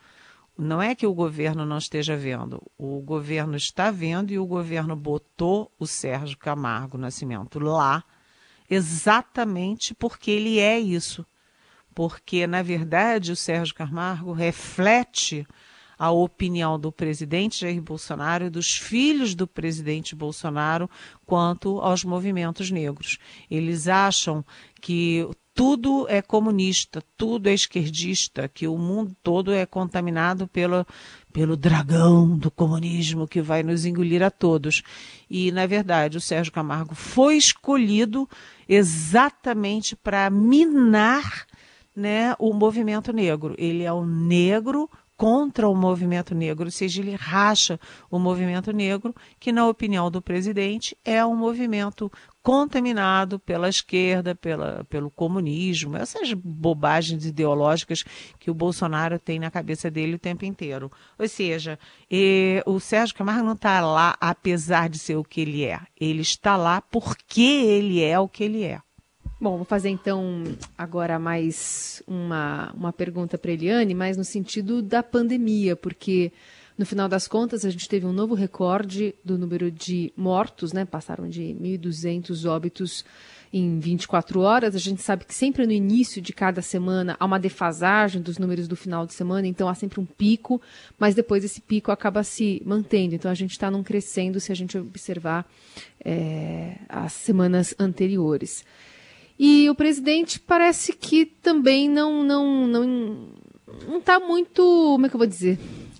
Não 0.57 0.81
é 0.81 0.93
que 0.93 1.07
o 1.07 1.13
governo 1.13 1.65
não 1.65 1.77
esteja 1.77 2.15
vendo. 2.15 2.61
O 2.77 3.01
governo 3.01 3.55
está 3.55 3.89
vendo 3.89 4.31
e 4.31 4.39
o 4.39 4.45
governo 4.45 4.95
botou 4.95 5.71
o 5.79 5.87
Sérgio 5.87 6.37
Camargo 6.37 6.97
Nascimento 6.97 7.59
lá 7.59 8.03
exatamente 8.69 9.93
porque 9.93 10.31
ele 10.31 10.59
é 10.59 10.79
isso 10.79 11.25
porque, 11.93 12.47
na 12.47 12.61
verdade, 12.61 13.31
o 13.31 13.35
Sérgio 13.35 13.75
Camargo 13.75 14.31
reflete 14.31 15.45
a 15.97 16.09
opinião 16.09 16.79
do 16.79 16.91
presidente 16.91 17.61
Jair 17.61 17.81
Bolsonaro 17.81 18.45
e 18.45 18.49
dos 18.49 18.75
filhos 18.75 19.35
do 19.35 19.45
presidente 19.45 20.15
Bolsonaro 20.15 20.89
quanto 21.25 21.79
aos 21.79 22.03
movimentos 22.03 22.71
negros. 22.71 23.19
Eles 23.49 23.87
acham 23.87 24.43
que 24.81 25.27
tudo 25.53 26.05
é 26.09 26.21
comunista, 26.21 27.03
tudo 27.17 27.47
é 27.47 27.53
esquerdista, 27.53 28.47
que 28.47 28.67
o 28.67 28.77
mundo 28.77 29.15
todo 29.21 29.51
é 29.51 29.65
contaminado 29.65 30.47
pelo, 30.47 30.85
pelo 31.33 31.57
dragão 31.57 32.37
do 32.37 32.49
comunismo 32.49 33.27
que 33.27 33.41
vai 33.41 33.61
nos 33.61 33.85
engolir 33.85 34.23
a 34.23 34.31
todos. 34.31 34.81
E, 35.29 35.51
na 35.51 35.65
verdade, 35.65 36.17
o 36.17 36.21
Sérgio 36.21 36.53
Camargo 36.53 36.95
foi 36.95 37.35
escolhido 37.35 38.27
exatamente 38.67 39.95
para 39.95 40.29
minar 40.29 41.45
né, 41.95 42.33
o 42.39 42.53
movimento 42.53 43.11
negro. 43.11 43.53
Ele 43.57 43.83
é 43.83 43.91
o 43.91 44.05
negro 44.05 44.89
contra 45.21 45.69
o 45.69 45.75
movimento 45.75 46.33
negro, 46.33 46.65
ou 46.65 46.71
seja, 46.71 46.99
ele 46.99 47.13
racha 47.13 47.79
o 48.09 48.17
movimento 48.17 48.71
negro, 48.71 49.13
que, 49.39 49.51
na 49.51 49.67
opinião 49.67 50.09
do 50.09 50.19
presidente, 50.19 50.97
é 51.05 51.23
um 51.23 51.35
movimento 51.35 52.11
contaminado 52.41 53.37
pela 53.37 53.69
esquerda, 53.69 54.33
pela, 54.33 54.83
pelo 54.85 55.11
comunismo, 55.11 55.95
essas 55.95 56.33
bobagens 56.33 57.23
ideológicas 57.23 58.03
que 58.39 58.49
o 58.49 58.53
Bolsonaro 58.55 59.19
tem 59.19 59.37
na 59.37 59.51
cabeça 59.51 59.91
dele 59.91 60.15
o 60.15 60.19
tempo 60.19 60.43
inteiro. 60.43 60.91
Ou 61.19 61.27
seja, 61.27 61.77
o 62.65 62.79
Sérgio 62.79 63.15
Camargo 63.15 63.45
não 63.45 63.53
está 63.53 63.79
lá 63.79 64.17
apesar 64.19 64.89
de 64.89 64.97
ser 64.97 65.17
o 65.17 65.23
que 65.23 65.41
ele 65.41 65.63
é, 65.63 65.81
ele 65.99 66.21
está 66.21 66.57
lá 66.57 66.81
porque 66.81 67.41
ele 67.41 68.03
é 68.03 68.19
o 68.19 68.27
que 68.27 68.43
ele 68.43 68.63
é. 68.63 68.81
Bom, 69.41 69.55
vou 69.55 69.65
fazer 69.65 69.89
então 69.89 70.43
agora 70.77 71.17
mais 71.17 72.03
uma, 72.05 72.71
uma 72.73 72.93
pergunta 72.93 73.39
para 73.39 73.51
Eliane, 73.51 73.95
mais 73.95 74.15
no 74.15 74.23
sentido 74.23 74.83
da 74.83 75.01
pandemia, 75.01 75.75
porque 75.75 76.31
no 76.77 76.85
final 76.85 77.09
das 77.09 77.27
contas 77.27 77.65
a 77.65 77.71
gente 77.71 77.89
teve 77.89 78.05
um 78.05 78.13
novo 78.13 78.35
recorde 78.35 79.15
do 79.25 79.39
número 79.39 79.71
de 79.71 80.13
mortos, 80.15 80.71
né? 80.73 80.85
Passaram 80.85 81.27
de 81.27 81.41
1.200 81.59 82.47
óbitos 82.47 83.03
em 83.51 83.79
24 83.79 84.41
horas. 84.41 84.75
A 84.75 84.79
gente 84.79 85.01
sabe 85.01 85.25
que 85.25 85.33
sempre 85.33 85.65
no 85.65 85.71
início 85.71 86.21
de 86.21 86.33
cada 86.33 86.61
semana 86.61 87.17
há 87.19 87.25
uma 87.25 87.39
defasagem 87.39 88.21
dos 88.21 88.37
números 88.37 88.67
do 88.67 88.75
final 88.75 89.07
de 89.07 89.13
semana, 89.15 89.47
então 89.47 89.67
há 89.67 89.73
sempre 89.73 89.99
um 89.99 90.05
pico, 90.05 90.61
mas 90.99 91.15
depois 91.15 91.43
esse 91.43 91.61
pico 91.61 91.91
acaba 91.91 92.23
se 92.23 92.61
mantendo. 92.63 93.15
Então 93.15 93.31
a 93.31 93.35
gente 93.35 93.53
está 93.53 93.71
num 93.71 93.81
crescendo 93.81 94.39
se 94.39 94.51
a 94.51 94.55
gente 94.55 94.77
observar 94.77 95.49
é, 96.05 96.77
as 96.87 97.13
semanas 97.13 97.73
anteriores. 97.79 98.63
E 99.43 99.67
o 99.71 99.73
presidente 99.73 100.39
parece 100.39 100.93
que 100.93 101.25
também 101.25 101.89
não 101.89 102.23
não 102.23 102.67
não 102.67 103.27
não 103.87 103.97
está 103.97 104.19
muito, 104.19 104.61
como 104.61 105.07
é 105.07 105.09
que 105.09 105.15
eu 105.15 105.17
vou 105.17 105.25
dizer? 105.25 105.57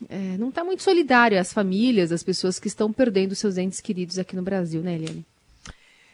É, 0.08 0.38
não 0.38 0.50
está 0.50 0.64
muito 0.64 0.84
solidário 0.84 1.40
às 1.40 1.52
famílias, 1.52 2.12
às 2.12 2.22
pessoas 2.22 2.60
que 2.60 2.68
estão 2.68 2.94
perdendo 2.94 3.34
seus 3.34 3.58
entes 3.58 3.82
queridos 3.82 4.20
aqui 4.20 4.36
no 4.36 4.44
Brasil, 4.44 4.84
né, 4.84 4.94
Eliane? 4.94 5.26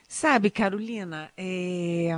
Sabe, 0.09 0.49
Carolina, 0.49 1.29
é, 1.35 2.11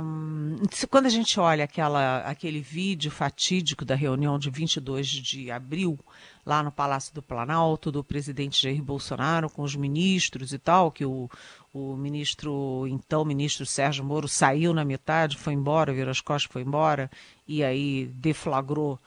quando 0.88 1.06
a 1.06 1.10
gente 1.10 1.40
olha 1.40 1.64
aquela, 1.64 2.18
aquele 2.18 2.60
vídeo 2.60 3.10
fatídico 3.10 3.84
da 3.84 3.96
reunião 3.96 4.38
de 4.38 4.48
22 4.48 5.08
de 5.08 5.50
abril, 5.50 5.98
lá 6.46 6.62
no 6.62 6.70
Palácio 6.70 7.12
do 7.12 7.20
Planalto, 7.20 7.90
do 7.90 8.04
presidente 8.04 8.62
Jair 8.62 8.80
Bolsonaro 8.80 9.50
com 9.50 9.62
os 9.62 9.74
ministros 9.74 10.52
e 10.52 10.58
tal, 10.58 10.92
que 10.92 11.04
o, 11.04 11.28
o 11.74 11.96
ministro, 11.96 12.86
então 12.86 13.24
ministro 13.24 13.66
Sérgio 13.66 14.04
Moro, 14.04 14.28
saiu 14.28 14.72
na 14.72 14.84
metade, 14.84 15.36
foi 15.36 15.54
embora, 15.54 15.92
virou 15.92 16.12
as 16.12 16.20
costas, 16.20 16.50
foi 16.50 16.62
embora, 16.62 17.10
e 17.46 17.64
aí 17.64 18.06
deflagrou 18.14 19.00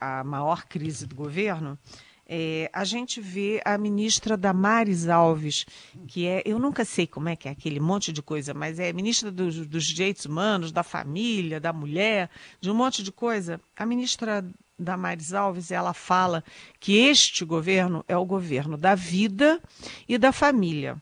a 0.00 0.22
maior 0.22 0.64
crise 0.66 1.08
do 1.08 1.16
governo. 1.16 1.76
É, 2.34 2.70
a 2.72 2.82
gente 2.82 3.20
vê 3.20 3.60
a 3.62 3.76
ministra 3.76 4.38
Damares 4.38 5.06
Alves, 5.06 5.66
que 6.08 6.26
é, 6.26 6.42
eu 6.46 6.58
nunca 6.58 6.82
sei 6.82 7.06
como 7.06 7.28
é 7.28 7.36
que 7.36 7.46
é 7.46 7.50
aquele 7.50 7.78
monte 7.78 8.10
de 8.10 8.22
coisa, 8.22 8.54
mas 8.54 8.78
é 8.78 8.90
ministra 8.90 9.30
dos, 9.30 9.66
dos 9.66 9.84
direitos 9.84 10.24
humanos, 10.24 10.72
da 10.72 10.82
família, 10.82 11.60
da 11.60 11.74
mulher, 11.74 12.30
de 12.58 12.70
um 12.70 12.74
monte 12.74 13.02
de 13.02 13.12
coisa. 13.12 13.60
A 13.76 13.84
ministra 13.84 14.42
Damares 14.78 15.34
Alves, 15.34 15.70
ela 15.70 15.92
fala 15.92 16.42
que 16.80 16.96
este 16.96 17.44
governo 17.44 18.02
é 18.08 18.16
o 18.16 18.24
governo 18.24 18.78
da 18.78 18.94
vida 18.94 19.60
e 20.08 20.16
da 20.16 20.32
família. 20.32 20.96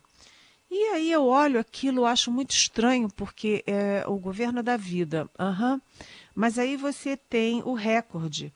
E 0.69 0.83
aí 0.95 1.13
eu 1.13 1.27
olho 1.27 1.61
aquilo, 1.61 2.07
acho 2.07 2.33
muito 2.33 2.51
estranho, 2.51 3.09
porque 3.09 3.63
é 3.69 4.03
o 4.05 4.19
governo 4.19 4.65
da 4.65 4.77
vida. 4.77 5.31
Uhum. 5.39 5.81
Mas 6.35 6.59
aí 6.59 6.77
você 6.77 7.17
tem 7.17 7.63
o 7.65 7.75
recorde 7.75 8.53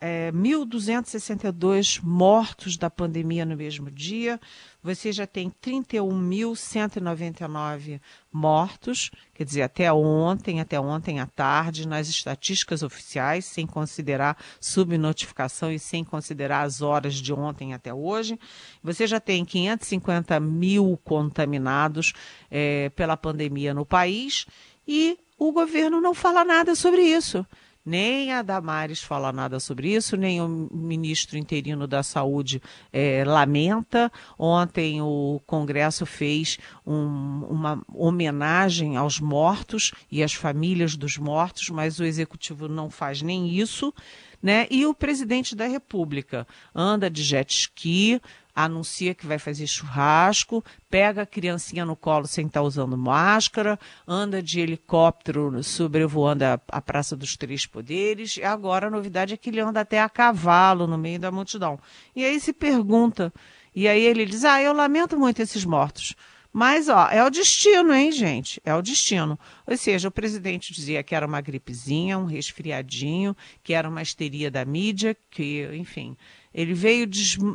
é, 0.00 0.30
1.262 0.32 2.00
mortos 2.02 2.76
da 2.76 2.88
pandemia 2.88 3.44
no 3.44 3.56
mesmo 3.56 3.90
dia. 3.90 4.40
Você 4.82 5.12
já 5.12 5.26
tem 5.26 5.52
31.199 5.62 8.00
mortos, 8.32 9.10
quer 9.34 9.44
dizer, 9.44 9.62
até 9.62 9.92
ontem, 9.92 10.60
até 10.60 10.78
ontem 10.78 11.18
à 11.18 11.26
tarde, 11.26 11.88
nas 11.88 12.08
estatísticas 12.08 12.82
oficiais, 12.82 13.44
sem 13.44 13.66
considerar 13.66 14.36
subnotificação 14.60 15.72
e 15.72 15.78
sem 15.78 16.04
considerar 16.04 16.62
as 16.62 16.80
horas 16.80 17.14
de 17.14 17.32
ontem 17.32 17.74
até 17.74 17.92
hoje. 17.92 18.38
Você 18.82 19.06
já 19.06 19.18
tem 19.18 19.44
550 19.44 20.38
mil 20.38 20.98
contaminados 21.04 22.12
é, 22.50 22.90
pela 22.90 23.16
pandemia 23.16 23.74
no 23.74 23.84
país 23.84 24.46
e 24.86 25.18
o 25.38 25.52
governo 25.52 26.00
não 26.00 26.14
fala 26.14 26.44
nada 26.44 26.74
sobre 26.74 27.02
isso. 27.02 27.46
Nem 27.88 28.34
a 28.34 28.42
Damares 28.42 29.00
fala 29.00 29.32
nada 29.32 29.58
sobre 29.58 29.94
isso, 29.94 30.14
nem 30.14 30.42
o 30.42 30.68
ministro 30.70 31.38
interino 31.38 31.86
da 31.86 32.02
Saúde 32.02 32.60
é, 32.92 33.24
lamenta. 33.24 34.12
Ontem 34.38 35.00
o 35.00 35.40
Congresso 35.46 36.04
fez 36.04 36.58
um, 36.86 37.46
uma 37.48 37.82
homenagem 37.94 38.98
aos 38.98 39.18
mortos 39.18 39.92
e 40.12 40.22
às 40.22 40.34
famílias 40.34 40.96
dos 40.96 41.16
mortos, 41.16 41.70
mas 41.70 41.98
o 41.98 42.04
Executivo 42.04 42.68
não 42.68 42.90
faz 42.90 43.22
nem 43.22 43.48
isso. 43.48 43.94
Né? 44.42 44.66
E 44.70 44.84
o 44.84 44.92
presidente 44.92 45.56
da 45.56 45.66
República 45.66 46.46
anda 46.74 47.08
de 47.08 47.22
jet 47.22 47.50
ski, 47.50 48.20
anuncia 48.64 49.14
que 49.14 49.26
vai 49.26 49.38
fazer 49.38 49.66
churrasco, 49.66 50.64
pega 50.90 51.22
a 51.22 51.26
criancinha 51.26 51.84
no 51.84 51.94
colo 51.94 52.26
sem 52.26 52.46
estar 52.46 52.60
tá 52.60 52.66
usando 52.66 52.96
máscara, 52.96 53.78
anda 54.06 54.42
de 54.42 54.60
helicóptero 54.60 55.62
sobrevoando 55.62 56.44
a, 56.44 56.60
a 56.68 56.80
Praça 56.80 57.16
dos 57.16 57.36
Três 57.36 57.66
Poderes, 57.66 58.36
e 58.36 58.42
agora 58.42 58.88
a 58.88 58.90
novidade 58.90 59.34
é 59.34 59.36
que 59.36 59.50
ele 59.50 59.60
anda 59.60 59.80
até 59.80 60.00
a 60.00 60.08
cavalo 60.08 60.86
no 60.86 60.98
meio 60.98 61.20
da 61.20 61.30
multidão. 61.30 61.78
E 62.16 62.24
aí 62.24 62.40
se 62.40 62.52
pergunta, 62.52 63.32
e 63.74 63.86
aí 63.86 64.02
ele 64.02 64.24
diz: 64.26 64.44
Ah, 64.44 64.60
eu 64.60 64.72
lamento 64.72 65.18
muito 65.18 65.40
esses 65.40 65.64
mortos. 65.64 66.16
Mas, 66.52 66.88
ó, 66.88 67.08
é 67.10 67.22
o 67.24 67.30
destino, 67.30 67.92
hein, 67.92 68.10
gente? 68.10 68.60
É 68.64 68.74
o 68.74 68.82
destino. 68.82 69.38
Ou 69.66 69.76
seja, 69.76 70.08
o 70.08 70.10
presidente 70.10 70.72
dizia 70.72 71.02
que 71.02 71.14
era 71.14 71.26
uma 71.26 71.40
gripezinha, 71.40 72.18
um 72.18 72.24
resfriadinho, 72.24 73.36
que 73.62 73.74
era 73.74 73.88
uma 73.88 74.02
histeria 74.02 74.50
da 74.50 74.64
mídia, 74.64 75.16
que, 75.30 75.68
enfim, 75.74 76.16
ele 76.52 76.72
veio 76.72 77.08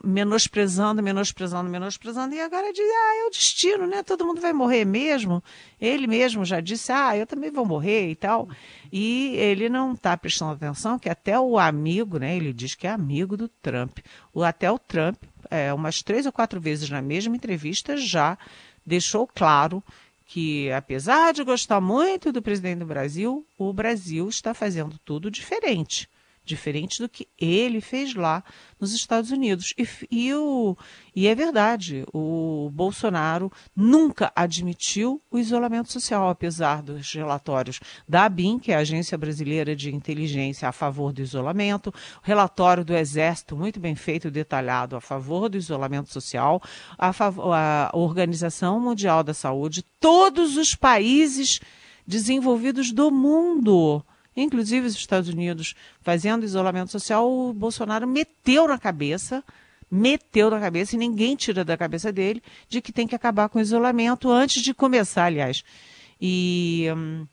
menosprezando, 0.04 1.02
menosprezando, 1.02 1.70
menosprezando, 1.70 2.36
e 2.36 2.40
agora 2.40 2.72
diz, 2.72 2.86
ah, 2.86 3.24
é 3.24 3.28
o 3.28 3.32
destino, 3.32 3.88
né? 3.88 4.04
Todo 4.04 4.26
mundo 4.26 4.40
vai 4.40 4.54
morrer 4.54 4.86
mesmo. 4.86 5.44
Ele 5.82 6.06
mesmo 6.06 6.46
já 6.46 6.60
disse, 6.60 6.92
ah, 6.92 7.18
eu 7.18 7.26
também 7.26 7.50
vou 7.50 7.66
morrer 7.66 8.12
e 8.12 8.16
tal. 8.16 8.48
E 8.92 9.36
ele 9.36 9.68
não 9.68 9.94
está 9.94 10.16
prestando 10.16 10.52
atenção 10.52 11.00
que 11.00 11.10
até 11.10 11.40
o 11.40 11.58
amigo, 11.58 12.20
né? 12.20 12.36
Ele 12.36 12.54
diz 12.54 12.76
que 12.76 12.86
é 12.86 12.92
amigo 12.92 13.36
do 13.36 13.48
Trump. 13.48 13.98
O, 14.32 14.44
até 14.44 14.72
o 14.72 14.78
Trump, 14.78 15.18
é, 15.50 15.74
umas 15.74 16.04
três 16.04 16.26
ou 16.26 16.32
quatro 16.32 16.62
vezes 16.62 16.90
na 16.90 17.02
mesma 17.02 17.36
entrevista, 17.36 17.98
já 17.98 18.38
deixou 18.86 19.28
claro 19.28 19.84
que, 20.26 20.72
apesar 20.72 21.34
de 21.34 21.44
gostar 21.44 21.82
muito 21.82 22.32
do 22.32 22.42
presidente 22.42 22.80
do 22.80 22.86
Brasil, 22.86 23.46
o 23.58 23.74
Brasil 23.74 24.30
está 24.30 24.54
fazendo 24.54 25.00
tudo 25.04 25.32
diferente 25.32 26.08
diferente 26.46 27.02
do 27.02 27.10
que 27.10 27.28
ele 27.40 27.80
fez 27.80 28.14
lá 28.14 28.44
nos 28.80 28.94
Estados 28.94 29.32
Unidos. 29.32 29.74
E, 29.78 29.88
e, 30.12 30.34
o, 30.34 30.78
e 31.16 31.28
é 31.28 31.34
verdade, 31.34 32.04
o 32.14 32.70
Bolsonaro 32.74 33.52
nunca 33.76 34.32
admitiu 34.36 35.22
o 35.32 35.40
isolamento 35.40 35.92
social, 35.92 36.30
apesar 36.30 36.82
dos 36.82 37.14
relatórios 37.14 37.80
da 38.08 38.26
ABIN, 38.26 38.60
que 38.60 38.72
é 38.72 38.76
a 38.76 38.80
Agência 38.80 39.18
Brasileira 39.18 39.76
de 39.76 39.94
Inteligência, 39.94 40.68
a 40.68 40.72
favor 40.72 41.14
do 41.14 41.22
isolamento, 41.22 41.94
relatório 42.22 42.84
do 42.84 42.94
Exército, 42.94 43.56
muito 43.56 43.80
bem 43.80 43.96
feito 43.96 44.28
e 44.28 44.32
detalhado, 44.32 44.96
a 44.96 45.02
favor 45.02 45.50
do 45.50 45.58
isolamento 45.58 46.12
social, 46.12 46.62
a, 46.98 47.12
a 47.12 47.92
Organização 47.94 48.80
Mundial 48.80 49.24
da 49.24 49.34
Saúde, 49.34 49.86
todos 50.00 50.58
os 50.58 50.76
países 50.76 51.62
desenvolvidos 52.06 52.92
do 52.92 53.10
mundo 53.10 54.04
inclusive 54.36 54.88
os 54.88 54.96
Estados 54.96 55.30
Unidos 55.30 55.76
fazendo 56.02 56.46
isolamento 56.46 56.92
social, 56.92 57.30
o 57.32 57.54
Bolsonaro 57.54 58.08
meteu 58.08 58.68
na 58.68 58.78
cabeça, 58.78 59.44
meteu 59.90 60.50
na 60.50 60.60
cabeça, 60.60 60.96
e 60.96 61.00
ninguém 61.00 61.36
tira 61.36 61.64
da 61.64 61.78
cabeça 61.78 62.12
dele, 62.12 62.42
de 62.68 62.82
que 62.82 62.92
tem 62.92 63.08
que 63.08 63.16
acabar 63.16 63.50
com 63.50 63.60
o 63.60 63.62
isolamento 63.62 64.32
antes 64.32 64.62
de 64.62 64.74
começar, 64.74 65.26
aliás. 65.26 65.64
E, 66.20 66.88
hum, 66.96 67.28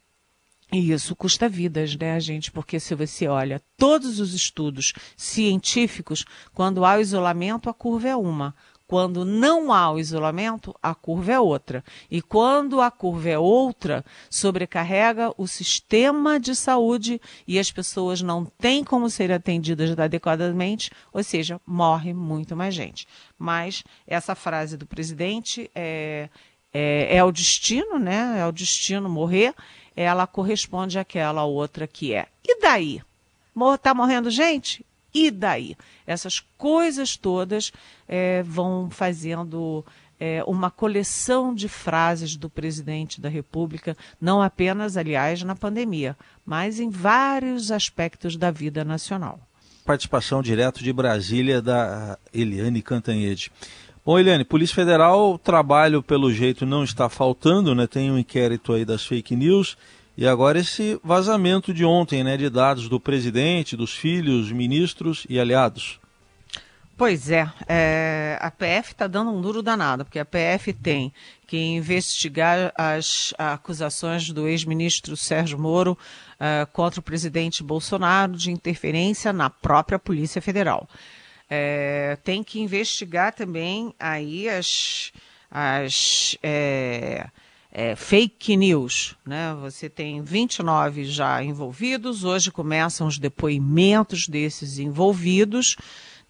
e 0.72 0.92
isso 0.92 1.16
custa 1.16 1.48
vidas, 1.48 1.96
né, 1.96 2.20
gente? 2.20 2.52
Porque 2.52 2.78
se 2.78 2.94
você 2.94 3.26
olha 3.26 3.60
todos 3.76 4.20
os 4.20 4.34
estudos 4.34 4.92
científicos, 5.16 6.24
quando 6.54 6.84
há 6.84 7.00
isolamento, 7.00 7.68
a 7.68 7.74
curva 7.74 8.08
é 8.08 8.16
uma. 8.16 8.54
Quando 8.90 9.24
não 9.24 9.72
há 9.72 9.88
o 9.92 10.00
isolamento, 10.00 10.74
a 10.82 10.96
curva 10.96 11.30
é 11.30 11.38
outra. 11.38 11.84
E 12.10 12.20
quando 12.20 12.80
a 12.80 12.90
curva 12.90 13.28
é 13.28 13.38
outra, 13.38 14.04
sobrecarrega 14.28 15.32
o 15.38 15.46
sistema 15.46 16.40
de 16.40 16.56
saúde 16.56 17.20
e 17.46 17.56
as 17.60 17.70
pessoas 17.70 18.20
não 18.20 18.44
têm 18.44 18.82
como 18.82 19.08
ser 19.08 19.30
atendidas 19.30 19.96
adequadamente, 19.96 20.90
ou 21.12 21.22
seja, 21.22 21.60
morre 21.64 22.12
muito 22.12 22.56
mais 22.56 22.74
gente. 22.74 23.06
Mas 23.38 23.84
essa 24.08 24.34
frase 24.34 24.76
do 24.76 24.86
presidente 24.86 25.70
é, 25.72 26.28
é, 26.74 27.16
é 27.16 27.22
o 27.22 27.30
destino, 27.30 27.96
né? 27.96 28.40
É 28.40 28.46
o 28.48 28.50
destino 28.50 29.08
morrer. 29.08 29.54
Ela 29.94 30.26
corresponde 30.26 30.98
àquela 30.98 31.44
outra 31.44 31.86
que 31.86 32.12
é. 32.12 32.26
E 32.44 32.60
daí? 32.60 33.00
Está 33.76 33.94
morrendo 33.94 34.28
gente? 34.30 34.84
E 35.12 35.30
daí? 35.30 35.76
Essas 36.06 36.40
coisas 36.56 37.16
todas 37.16 37.72
é, 38.08 38.42
vão 38.42 38.88
fazendo 38.90 39.84
é, 40.20 40.44
uma 40.46 40.70
coleção 40.70 41.54
de 41.54 41.66
frases 41.66 42.36
do 42.36 42.50
presidente 42.50 43.20
da 43.20 43.28
República, 43.28 43.96
não 44.20 44.42
apenas, 44.42 44.96
aliás, 44.96 45.42
na 45.42 45.56
pandemia, 45.56 46.16
mas 46.44 46.78
em 46.78 46.90
vários 46.90 47.72
aspectos 47.72 48.36
da 48.36 48.50
vida 48.50 48.84
nacional. 48.84 49.40
Participação 49.84 50.42
direto 50.42 50.84
de 50.84 50.92
Brasília 50.92 51.62
da 51.62 52.18
Eliane 52.32 52.82
Cantanhede. 52.82 53.50
Bom, 54.04 54.18
Eliane, 54.18 54.44
Polícia 54.44 54.74
Federal, 54.74 55.38
trabalho 55.38 56.02
pelo 56.02 56.32
jeito 56.32 56.66
não 56.66 56.84
está 56.84 57.08
faltando, 57.08 57.74
né? 57.74 57.86
Tem 57.86 58.10
um 58.10 58.18
inquérito 58.18 58.72
aí 58.72 58.84
das 58.84 59.04
fake 59.04 59.34
news. 59.34 59.76
E 60.20 60.28
agora 60.28 60.58
esse 60.58 61.00
vazamento 61.02 61.72
de 61.72 61.82
ontem, 61.82 62.22
né, 62.22 62.36
de 62.36 62.50
dados 62.50 62.90
do 62.90 63.00
presidente, 63.00 63.74
dos 63.74 63.96
filhos, 63.96 64.52
ministros 64.52 65.26
e 65.30 65.40
aliados. 65.40 65.98
Pois 66.94 67.30
é, 67.30 67.50
é 67.66 68.36
a 68.38 68.50
PF 68.50 68.92
está 68.92 69.06
dando 69.06 69.30
um 69.30 69.40
duro 69.40 69.62
danado, 69.62 70.04
porque 70.04 70.18
a 70.18 70.24
PF 70.26 70.74
tem 70.74 71.10
que 71.46 71.56
investigar 71.56 72.70
as 72.76 73.32
acusações 73.38 74.30
do 74.30 74.46
ex-ministro 74.46 75.16
Sérgio 75.16 75.58
Moro 75.58 75.96
uh, 76.34 76.70
contra 76.70 77.00
o 77.00 77.02
presidente 77.02 77.62
Bolsonaro 77.62 78.36
de 78.36 78.50
interferência 78.50 79.32
na 79.32 79.48
própria 79.48 79.98
Polícia 79.98 80.42
Federal. 80.42 80.86
É, 81.48 82.18
tem 82.22 82.44
que 82.44 82.60
investigar 82.60 83.32
também 83.32 83.94
aí 83.98 84.50
as, 84.50 85.12
as 85.50 86.36
é, 86.42 87.26
é, 87.72 87.94
fake 87.94 88.56
news. 88.56 89.16
Né? 89.24 89.54
Você 89.60 89.88
tem 89.88 90.22
29 90.22 91.04
já 91.04 91.42
envolvidos, 91.42 92.24
hoje 92.24 92.50
começam 92.50 93.06
os 93.06 93.18
depoimentos 93.18 94.26
desses 94.26 94.78
envolvidos. 94.78 95.76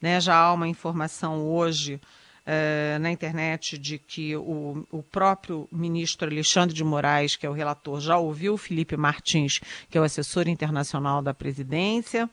Né? 0.00 0.20
Já 0.20 0.36
há 0.36 0.52
uma 0.52 0.68
informação 0.68 1.46
hoje 1.46 2.00
é, 2.44 2.98
na 2.98 3.10
internet 3.10 3.78
de 3.78 3.98
que 3.98 4.36
o, 4.36 4.86
o 4.90 5.02
próprio 5.02 5.68
ministro 5.70 6.28
Alexandre 6.28 6.74
de 6.74 6.84
Moraes, 6.84 7.36
que 7.36 7.46
é 7.46 7.50
o 7.50 7.54
relator, 7.54 8.00
já 8.00 8.18
ouviu 8.18 8.54
o 8.54 8.58
Felipe 8.58 8.96
Martins, 8.96 9.60
que 9.88 9.96
é 9.96 10.00
o 10.00 10.04
assessor 10.04 10.48
internacional 10.48 11.22
da 11.22 11.32
presidência. 11.32 12.28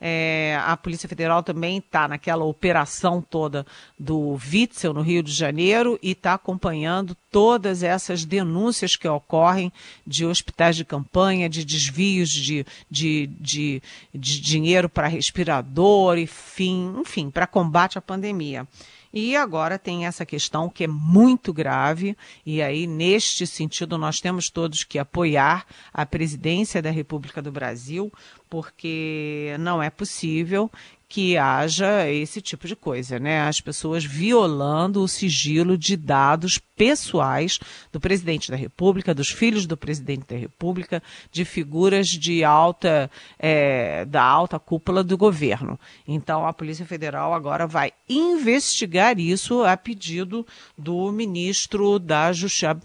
É, 0.00 0.58
a 0.64 0.76
Polícia 0.76 1.08
Federal 1.08 1.42
também 1.42 1.76
está 1.76 2.08
naquela 2.08 2.44
operação 2.44 3.20
toda 3.20 3.66
do 3.98 4.38
Witzel 4.50 4.94
no 4.94 5.02
Rio 5.02 5.22
de 5.22 5.32
Janeiro 5.32 5.98
e 6.02 6.12
está 6.12 6.34
acompanhando 6.34 7.14
todas 7.30 7.82
essas 7.82 8.24
denúncias 8.24 8.96
que 8.96 9.06
ocorrem 9.06 9.70
de 10.06 10.24
hospitais 10.24 10.74
de 10.74 10.84
campanha, 10.84 11.50
de 11.50 11.64
desvios 11.64 12.30
de, 12.30 12.64
de, 12.90 13.26
de, 13.38 13.82
de 14.14 14.40
dinheiro 14.40 14.88
para 14.88 15.06
respirador, 15.06 16.18
enfim, 16.18 16.94
enfim 16.98 17.30
para 17.30 17.46
combate 17.46 17.98
à 17.98 18.00
pandemia. 18.00 18.66
E 19.12 19.36
agora 19.36 19.78
tem 19.78 20.06
essa 20.06 20.24
questão 20.24 20.68
que 20.68 20.84
é 20.84 20.86
muito 20.86 21.52
grave, 21.52 22.16
e 22.46 22.62
aí, 22.62 22.86
neste 22.86 23.46
sentido, 23.46 23.98
nós 23.98 24.20
temos 24.20 24.48
todos 24.48 24.84
que 24.84 24.98
apoiar 24.98 25.66
a 25.92 26.06
presidência 26.06 26.80
da 26.80 26.90
República 26.90 27.42
do 27.42 27.50
Brasil, 27.50 28.12
porque 28.48 29.56
não 29.58 29.82
é 29.82 29.90
possível 29.90 30.70
que 31.10 31.36
haja 31.36 32.08
esse 32.08 32.40
tipo 32.40 32.68
de 32.68 32.76
coisa, 32.76 33.18
né? 33.18 33.40
As 33.40 33.60
pessoas 33.60 34.04
violando 34.04 35.02
o 35.02 35.08
sigilo 35.08 35.76
de 35.76 35.96
dados 35.96 36.56
pessoais 36.56 37.58
do 37.90 37.98
presidente 37.98 38.48
da 38.48 38.56
República, 38.56 39.12
dos 39.12 39.28
filhos 39.28 39.66
do 39.66 39.76
presidente 39.76 40.24
da 40.28 40.36
República, 40.36 41.02
de 41.32 41.44
figuras 41.44 42.06
de 42.06 42.44
alta 42.44 43.10
é, 43.40 44.04
da 44.04 44.22
alta 44.22 44.60
cúpula 44.60 45.02
do 45.02 45.18
governo. 45.18 45.78
Então 46.06 46.46
a 46.46 46.52
Polícia 46.52 46.86
Federal 46.86 47.34
agora 47.34 47.66
vai 47.66 47.92
investigar 48.08 49.18
isso 49.18 49.64
a 49.64 49.76
pedido 49.76 50.46
do 50.78 51.10
ministro 51.10 51.98
da 51.98 52.32
Justiça 52.32 52.78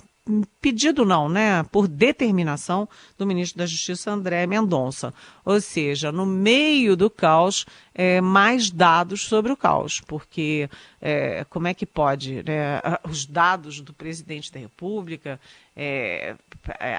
pedido 0.60 1.06
não, 1.06 1.30
né, 1.30 1.64
por 1.72 1.88
determinação 1.88 2.90
do 3.18 3.26
ministro 3.26 3.60
da 3.60 3.66
Justiça 3.66 4.12
André 4.12 4.48
Mendonça. 4.48 5.14
Ou 5.44 5.62
seja, 5.62 6.12
no 6.12 6.26
meio 6.26 6.96
do 6.96 7.10
caos, 7.10 7.66
é, 7.94 8.20
mais 8.20 8.72
dados 8.72 9.22
sobre 9.22 9.52
o 9.52 9.58
caos, 9.58 10.02
porque 10.02 10.68
é, 11.00 11.46
como 11.46 11.68
é 11.68 11.74
que 11.74 11.86
pode, 11.86 12.44
né, 12.44 12.82
os 13.08 13.26
dados 13.26 13.80
do 13.82 13.94
presidente 13.94 14.52
da 14.52 14.60
República, 14.60 15.40
é, 15.76 16.36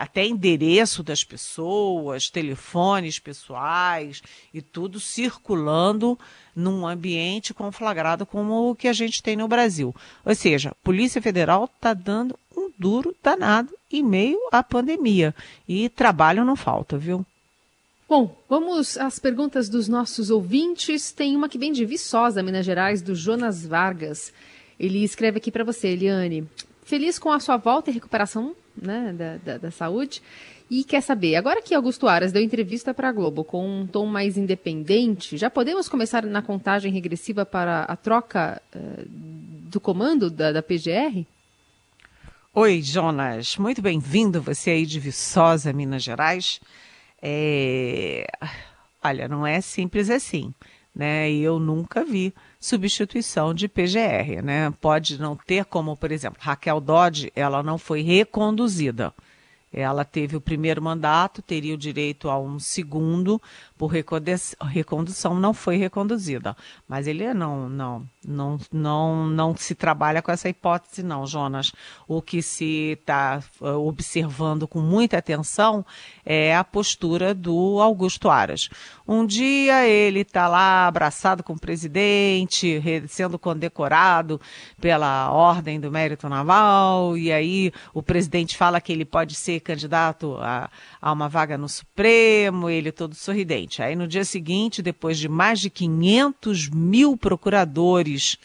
até 0.00 0.24
endereço 0.24 1.02
das 1.02 1.24
pessoas, 1.24 2.30
telefones 2.30 3.18
pessoais 3.18 4.22
e 4.54 4.62
tudo 4.62 5.00
circulando 5.00 6.18
num 6.54 6.86
ambiente 6.86 7.52
conflagrado 7.52 8.24
como 8.24 8.70
o 8.70 8.76
que 8.76 8.86
a 8.86 8.92
gente 8.92 9.22
tem 9.22 9.36
no 9.36 9.48
Brasil. 9.48 9.94
Ou 10.24 10.34
seja, 10.34 10.70
a 10.70 10.74
Polícia 10.84 11.20
Federal 11.20 11.64
está 11.64 11.92
dando 11.92 12.38
duro 12.78 13.14
danado 13.22 13.72
em 13.90 14.02
meio 14.02 14.38
à 14.52 14.62
pandemia. 14.62 15.34
E 15.68 15.88
trabalho 15.88 16.44
não 16.44 16.56
falta, 16.56 16.98
viu? 16.98 17.24
Bom, 18.08 18.36
vamos 18.48 18.96
às 18.96 19.18
perguntas 19.18 19.68
dos 19.68 19.88
nossos 19.88 20.30
ouvintes. 20.30 21.10
Tem 21.10 21.34
uma 21.34 21.48
que 21.48 21.58
vem 21.58 21.72
de 21.72 21.84
Viçosa, 21.84 22.42
Minas 22.42 22.64
Gerais, 22.64 23.02
do 23.02 23.14
Jonas 23.14 23.66
Vargas. 23.66 24.32
Ele 24.78 25.02
escreve 25.02 25.38
aqui 25.38 25.50
para 25.50 25.64
você, 25.64 25.88
Eliane. 25.88 26.48
Feliz 26.84 27.18
com 27.18 27.32
a 27.32 27.40
sua 27.40 27.56
volta 27.56 27.90
e 27.90 27.94
recuperação 27.94 28.54
né, 28.80 29.12
da, 29.12 29.36
da, 29.38 29.58
da 29.58 29.70
saúde. 29.72 30.22
E 30.70 30.84
quer 30.84 31.00
saber, 31.00 31.36
agora 31.36 31.62
que 31.62 31.74
Augusto 31.74 32.08
Aras 32.08 32.32
deu 32.32 32.42
entrevista 32.42 32.92
para 32.92 33.08
a 33.08 33.12
Globo 33.12 33.44
com 33.44 33.82
um 33.82 33.86
tom 33.86 34.06
mais 34.06 34.36
independente, 34.36 35.36
já 35.36 35.48
podemos 35.48 35.88
começar 35.88 36.24
na 36.24 36.42
contagem 36.42 36.92
regressiva 36.92 37.46
para 37.46 37.82
a 37.82 37.96
troca 37.96 38.60
uh, 38.74 39.04
do 39.08 39.80
comando 39.80 40.28
da, 40.28 40.50
da 40.50 40.62
PGR? 40.62 41.24
Oi, 42.58 42.80
Jonas. 42.80 43.58
Muito 43.58 43.82
bem-vindo, 43.82 44.40
você 44.40 44.70
aí 44.70 44.86
de 44.86 44.98
Viçosa, 44.98 45.74
Minas 45.74 46.02
Gerais. 46.02 46.58
É... 47.20 48.26
Olha, 49.04 49.28
não 49.28 49.46
é 49.46 49.60
simples 49.60 50.08
assim, 50.08 50.54
né? 50.94 51.30
Eu 51.30 51.58
nunca 51.58 52.02
vi 52.02 52.32
substituição 52.58 53.52
de 53.52 53.68
PGR, 53.68 54.42
né? 54.42 54.72
Pode 54.80 55.20
não 55.20 55.36
ter 55.36 55.66
como, 55.66 55.98
por 55.98 56.10
exemplo, 56.10 56.38
Raquel 56.40 56.80
Dodge, 56.80 57.30
ela 57.36 57.62
não 57.62 57.76
foi 57.76 58.00
reconduzida. 58.00 59.12
Ela 59.72 60.04
teve 60.04 60.36
o 60.36 60.40
primeiro 60.40 60.80
mandato, 60.80 61.42
teria 61.42 61.74
o 61.74 61.78
direito 61.78 62.30
a 62.30 62.38
um 62.38 62.58
segundo, 62.58 63.40
por 63.76 63.88
recondução 63.88 65.38
não 65.38 65.52
foi 65.52 65.76
reconduzida. 65.76 66.56
Mas 66.88 67.06
ele 67.06 67.34
não, 67.34 67.68
não, 67.68 68.08
não, 68.26 68.58
não, 68.72 69.26
não 69.26 69.56
se 69.56 69.74
trabalha 69.74 70.22
com 70.22 70.32
essa 70.32 70.48
hipótese, 70.48 71.02
não, 71.02 71.26
Jonas. 71.26 71.72
O 72.08 72.22
que 72.22 72.40
se 72.40 72.98
está 72.98 73.42
eh, 73.60 73.70
observando 73.70 74.66
com 74.66 74.80
muita 74.80 75.18
atenção 75.18 75.84
é 76.24 76.56
a 76.56 76.64
postura 76.64 77.34
do 77.34 77.80
Augusto 77.80 78.30
Aras. 78.30 78.70
Um 79.08 79.24
dia 79.24 79.86
ele 79.86 80.20
está 80.20 80.48
lá 80.48 80.88
abraçado 80.88 81.44
com 81.44 81.52
o 81.52 81.58
presidente, 81.58 82.82
sendo 83.06 83.38
condecorado 83.38 84.40
pela 84.80 85.30
Ordem 85.30 85.78
do 85.78 85.92
Mérito 85.92 86.28
Naval, 86.28 87.16
e 87.16 87.30
aí 87.30 87.72
o 87.94 88.02
presidente 88.02 88.56
fala 88.56 88.80
que 88.80 88.92
ele 88.92 89.04
pode 89.04 89.36
ser 89.36 89.60
candidato 89.60 90.36
a, 90.40 90.68
a 91.00 91.12
uma 91.12 91.28
vaga 91.28 91.56
no 91.56 91.68
Supremo, 91.68 92.68
ele 92.68 92.90
todo 92.90 93.14
sorridente. 93.14 93.80
Aí 93.80 93.94
no 93.94 94.08
dia 94.08 94.24
seguinte, 94.24 94.82
depois 94.82 95.18
de 95.18 95.28
mais 95.28 95.60
de 95.60 95.70
500 95.70 96.68
mil 96.70 97.16
procuradores, 97.16 98.36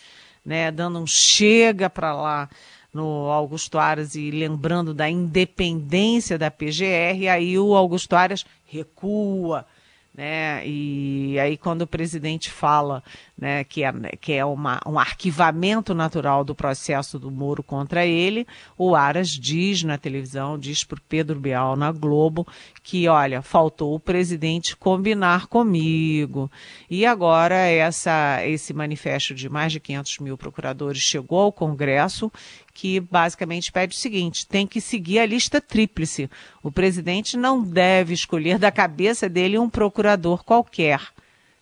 né, 0.45 0.69
dando 0.69 0.99
um 0.99 1.07
chega 1.07 1.89
para 1.89 2.13
lá 2.13 2.47
no 2.93 3.31
Augusto 3.31 3.79
Aras 3.79 4.13
e 4.13 4.29
lembrando 4.29 4.93
da 4.93 5.09
independência 5.09 6.37
da 6.37 6.51
PGR, 6.51 7.29
aí 7.31 7.57
o 7.57 7.75
Augusto 7.75 8.15
Aras 8.15 8.45
recua, 8.65 9.65
né? 10.13 10.65
E 10.67 11.39
aí 11.39 11.57
quando 11.57 11.83
o 11.83 11.87
presidente 11.87 12.51
fala 12.51 13.03
né, 13.41 13.63
que 13.63 13.83
é, 13.83 13.91
que 14.21 14.33
é 14.33 14.45
uma, 14.45 14.79
um 14.85 14.99
arquivamento 14.99 15.95
natural 15.95 16.43
do 16.43 16.53
processo 16.53 17.17
do 17.17 17.31
Moro 17.31 17.63
contra 17.63 18.05
ele, 18.05 18.45
o 18.77 18.95
Aras 18.95 19.29
diz 19.29 19.81
na 19.81 19.97
televisão, 19.97 20.59
diz 20.59 20.83
para 20.83 20.99
Pedro 21.09 21.39
Bial 21.39 21.75
na 21.75 21.91
Globo, 21.91 22.47
que, 22.83 23.07
olha, 23.07 23.41
faltou 23.41 23.95
o 23.95 23.99
presidente 23.99 24.77
combinar 24.77 25.47
comigo. 25.47 26.51
E 26.87 27.03
agora 27.03 27.55
essa, 27.55 28.45
esse 28.45 28.73
manifesto 28.73 29.33
de 29.33 29.49
mais 29.49 29.71
de 29.71 29.79
500 29.79 30.19
mil 30.19 30.37
procuradores 30.37 31.01
chegou 31.01 31.39
ao 31.39 31.51
Congresso, 31.51 32.31
que 32.75 32.99
basicamente 32.99 33.71
pede 33.71 33.95
o 33.95 33.99
seguinte: 33.99 34.45
tem 34.45 34.67
que 34.67 34.79
seguir 34.79 35.17
a 35.17 35.25
lista 35.25 35.59
tríplice. 35.59 36.29
O 36.61 36.71
presidente 36.71 37.35
não 37.35 37.63
deve 37.63 38.13
escolher 38.13 38.59
da 38.59 38.71
cabeça 38.71 39.27
dele 39.27 39.57
um 39.57 39.69
procurador 39.69 40.43
qualquer 40.43 41.01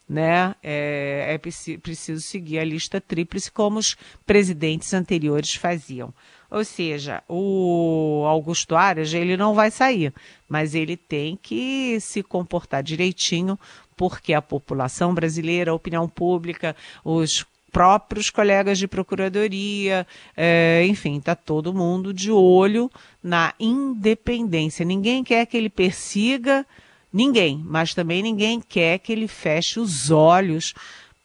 né, 0.09 0.55
é, 0.63 1.35
é 1.35 1.37
preciso 1.37 2.19
seguir 2.19 2.57
a 2.57 2.65
lista 2.65 2.99
tríplice 2.99 3.51
como 3.51 3.77
os 3.77 3.95
presidentes 4.25 4.91
anteriores 4.93 5.53
faziam. 5.53 6.11
Ou 6.49 6.65
seja, 6.65 7.21
o 7.29 8.23
Augusto 8.27 8.75
Aras, 8.75 9.13
ele 9.13 9.37
não 9.37 9.53
vai 9.53 9.69
sair, 9.69 10.11
mas 10.47 10.73
ele 10.73 10.97
tem 10.97 11.37
que 11.39 11.99
se 12.01 12.23
comportar 12.23 12.81
direitinho, 12.81 13.59
porque 13.95 14.33
a 14.33 14.41
população 14.41 15.13
brasileira, 15.13 15.69
a 15.69 15.75
opinião 15.75 16.09
pública, 16.09 16.75
os 17.05 17.45
próprios 17.71 18.31
colegas 18.31 18.79
de 18.79 18.87
procuradoria, 18.87 20.07
é, 20.35 20.83
enfim, 20.87 21.17
está 21.17 21.35
todo 21.35 21.71
mundo 21.71 22.11
de 22.11 22.31
olho 22.31 22.89
na 23.23 23.53
independência. 23.59 24.83
Ninguém 24.83 25.23
quer 25.23 25.45
que 25.45 25.55
ele 25.55 25.69
persiga 25.69 26.65
Ninguém, 27.11 27.61
mas 27.65 27.93
também 27.93 28.21
ninguém 28.21 28.61
quer 28.61 28.99
que 28.99 29.11
ele 29.11 29.27
feche 29.27 29.79
os 29.79 30.11
olhos 30.11 30.73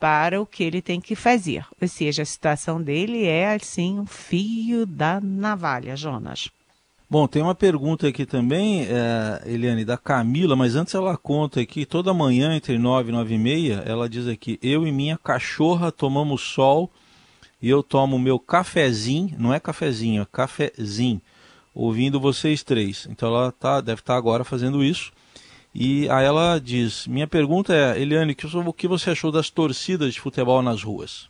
para 0.01 0.41
o 0.41 0.47
que 0.47 0.63
ele 0.63 0.83
tem 0.83 1.01
que 1.01 1.15
fazer. 1.15 1.65
Ou 1.81 1.89
seja, 1.89 2.23
a 2.23 2.27
situação 2.27 2.81
dele 2.81 3.25
é 3.25 3.55
assim 3.55 3.99
um 3.99 4.07
fio 4.07 4.87
da 4.87 5.21
navalha, 5.21 5.97
Jonas. 5.97 6.51
Bom, 7.09 7.29
tem 7.29 7.43
uma 7.43 7.55
pergunta 7.55 8.09
aqui 8.09 8.27
também, 8.27 8.87
é, 8.87 9.43
Eliane, 9.47 9.85
da 9.85 9.97
Camila, 9.97 10.57
mas 10.57 10.75
antes 10.75 10.95
ela 10.95 11.17
conta 11.17 11.61
aqui, 11.61 11.85
toda 11.85 12.15
manhã 12.15 12.57
entre 12.57 12.77
nove 12.79 13.11
e 13.11 13.13
nove 13.13 13.35
e 13.35 13.39
meia, 13.39 13.83
ela 13.87 14.09
diz 14.09 14.27
aqui, 14.27 14.59
eu 14.63 14.87
e 14.87 14.91
minha 14.91 15.17
cachorra 15.19 15.93
tomamos 15.93 16.41
sol 16.41 16.91
e 17.63 17.69
eu 17.69 17.83
tomo 17.83 18.19
meu 18.19 18.39
cafezinho, 18.39 19.37
não 19.39 19.55
é 19.55 19.61
cafezinho, 19.61 20.23
é 20.23 20.27
cafezinho, 20.31 21.21
ouvindo 21.75 22.19
vocês 22.19 22.63
três. 22.63 23.07
Então 23.11 23.29
ela 23.29 23.53
tá, 23.53 23.81
deve 23.81 24.01
estar 24.01 24.15
tá 24.15 24.19
agora 24.19 24.43
fazendo 24.43 24.83
isso. 24.83 25.13
E 25.75 26.09
aí 26.09 26.25
ela 26.25 26.61
diz: 26.61 27.07
Minha 27.09 27.27
pergunta 27.27 27.75
é, 27.75 28.01
Eliane, 28.01 28.37
o 28.67 28.73
que 28.73 28.87
você 28.87 29.11
achou 29.11 29.33
das 29.33 29.51
torcidas 29.51 30.15
de 30.15 30.21
futebol 30.21 30.63
nas 30.63 30.83
ruas? 30.83 31.29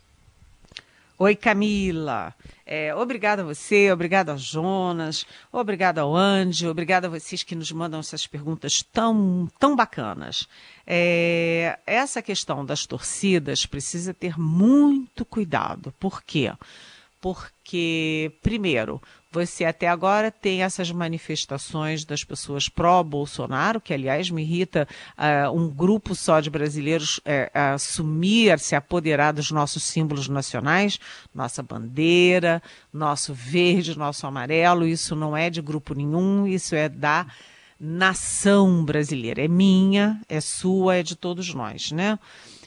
Oi, 1.17 1.35
Camila. 1.35 2.35
É, 2.67 2.95
obrigada 2.95 3.43
a 3.43 3.45
você, 3.45 3.93
obrigada 3.93 4.33
ao 4.33 4.39
Jonas, 4.39 5.25
obrigada 5.53 6.01
ao 6.01 6.15
Andy, 6.15 6.67
obrigada 6.67 7.07
a 7.07 7.11
vocês 7.11 7.43
que 7.43 7.55
nos 7.55 7.71
mandam 7.71 8.01
essas 8.01 8.27
perguntas 8.27 8.83
tão, 8.83 9.49
tão 9.59 9.77
bacanas. 9.77 10.49
É, 10.87 11.79
essa 11.87 12.21
questão 12.21 12.67
das 12.67 12.85
torcidas 12.85 13.65
precisa 13.65 14.13
ter 14.13 14.39
muito 14.39 15.25
cuidado. 15.25 15.95
Por 16.01 16.23
quê? 16.23 16.53
Porque, 17.21 18.33
primeiro, 18.43 19.01
você 19.35 19.65
até 19.65 19.89
agora 19.89 20.31
tem 20.31 20.63
essas 20.63 20.93
manifestações 20.93 22.05
das 22.05 22.23
pessoas 22.23 22.69
pró-Bolsonaro, 22.69 23.81
que 23.81 23.93
aliás 23.93 24.31
me 24.31 24.43
irrita 24.43 24.87
uh, 25.19 25.51
um 25.51 25.69
grupo 25.69 26.15
só 26.15 26.39
de 26.39 26.49
brasileiros 26.49 27.19
uh, 27.19 27.51
assumir, 27.75 28.57
se 28.61 28.77
apoderar 28.77 29.33
dos 29.33 29.51
nossos 29.51 29.83
símbolos 29.83 30.29
nacionais, 30.29 31.01
nossa 31.35 31.65
bandeira, 31.65 32.63
nosso 32.93 33.35
verde, 33.35 33.99
nosso 33.99 34.25
amarelo. 34.25 34.87
Isso 34.87 35.17
não 35.17 35.37
é 35.37 35.51
de 35.51 35.61
grupo 35.61 35.95
nenhum, 35.95 36.47
isso 36.47 36.77
é 36.77 36.89
da 36.89 37.27
nação 37.85 38.85
brasileira. 38.85 39.45
É 39.45 39.49
minha, 39.49 40.21
é 40.29 40.41
sua, 40.41 40.97
é 40.97 41.03
de 41.03 41.15
todos 41.15 41.53
nós, 41.53 41.93
né? 41.93 42.19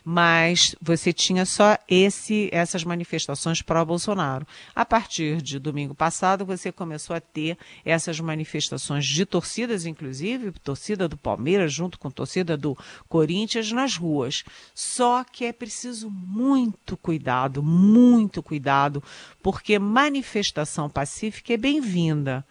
mas 0.10 0.74
você 0.82 1.12
tinha 1.12 1.46
só 1.46 1.78
esse, 1.86 2.50
essas 2.54 2.86
manifestações 2.86 3.62
pró-Bolsonaro. 3.62 4.48
A 4.74 4.86
partir 4.86 5.42
de 5.42 5.60
domingo 5.60 5.94
passado, 5.94 6.46
você 6.46 6.72
começou 6.72 7.14
a 7.14 7.20
ter 7.20 7.58
essas 7.84 8.18
manifestações 8.18 9.06
de 9.06 9.26
torcidas, 9.26 9.86
inclusive, 9.86 10.54
torcida 10.64 11.10
do 11.10 11.18
Palmeiras 11.18 11.74
junto 11.74 12.00
com 12.00 12.10
torcida 12.10 12.56
do 12.56 12.74
Corinthians 13.10 13.74
nas 13.74 13.98
ruas. 13.98 14.46
Só 14.74 15.26
que 15.26 15.44
é 15.44 15.52
preciso 15.52 16.10
muito 16.10 16.96
cuidado, 16.96 17.62
muito 17.62 18.42
cuidado, 18.42 19.04
porque 19.44 19.78
manifestação 19.78 20.90
pacífica 20.90 21.52
é 21.52 21.58
bem-vinda 21.58 22.46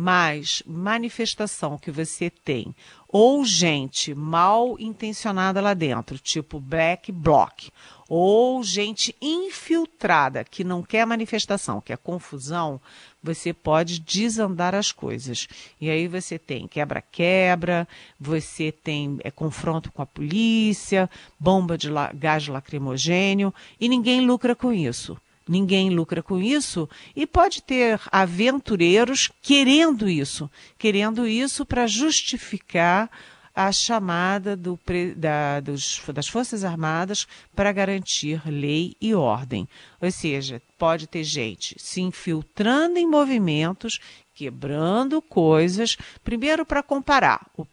Mas 0.00 0.62
manifestação 0.64 1.76
que 1.76 1.90
você 1.90 2.30
tem, 2.30 2.72
ou 3.08 3.44
gente 3.44 4.14
mal 4.14 4.78
intencionada 4.78 5.60
lá 5.60 5.74
dentro, 5.74 6.16
tipo 6.20 6.60
black 6.60 7.10
bloc, 7.10 7.68
ou 8.08 8.62
gente 8.62 9.12
infiltrada 9.20 10.44
que 10.44 10.62
não 10.62 10.84
quer 10.84 11.04
manifestação, 11.04 11.80
quer 11.80 11.98
confusão, 11.98 12.80
você 13.20 13.52
pode 13.52 13.98
desandar 13.98 14.72
as 14.72 14.92
coisas. 14.92 15.48
E 15.80 15.90
aí 15.90 16.06
você 16.06 16.38
tem 16.38 16.68
quebra-quebra, 16.68 17.88
você 18.20 18.70
tem 18.70 19.18
é, 19.24 19.32
confronto 19.32 19.90
com 19.90 20.00
a 20.00 20.06
polícia, 20.06 21.10
bomba 21.40 21.76
de 21.76 21.90
la 21.90 22.12
gás 22.12 22.46
lacrimogênio, 22.46 23.52
e 23.80 23.88
ninguém 23.88 24.20
lucra 24.20 24.54
com 24.54 24.72
isso. 24.72 25.18
Ninguém 25.48 25.90
lucra 25.90 26.22
com 26.22 26.38
isso 26.38 26.88
e 27.16 27.26
pode 27.26 27.62
ter 27.62 28.00
aventureiros 28.12 29.30
querendo 29.40 30.08
isso, 30.08 30.50
querendo 30.78 31.26
isso 31.26 31.64
para 31.64 31.86
justificar 31.86 33.10
a 33.58 33.72
chamada 33.72 34.56
do, 34.56 34.78
da, 35.16 35.58
dos, 35.58 36.00
das 36.14 36.28
Forças 36.28 36.62
Armadas 36.62 37.26
para 37.56 37.72
garantir 37.72 38.40
lei 38.46 38.94
e 39.00 39.14
ordem. 39.14 39.68
Ou 40.00 40.12
seja, 40.12 40.62
pode 40.78 41.08
ter 41.08 41.24
gente 41.24 41.74
se 41.76 42.00
infiltrando 42.00 42.98
em 42.98 43.06
movimentos, 43.06 43.98
quebrando 44.32 45.20
coisas, 45.20 45.96
primeiro 46.22 46.64
para 46.64 46.84
comparar 46.84 47.44
o, 47.56 47.66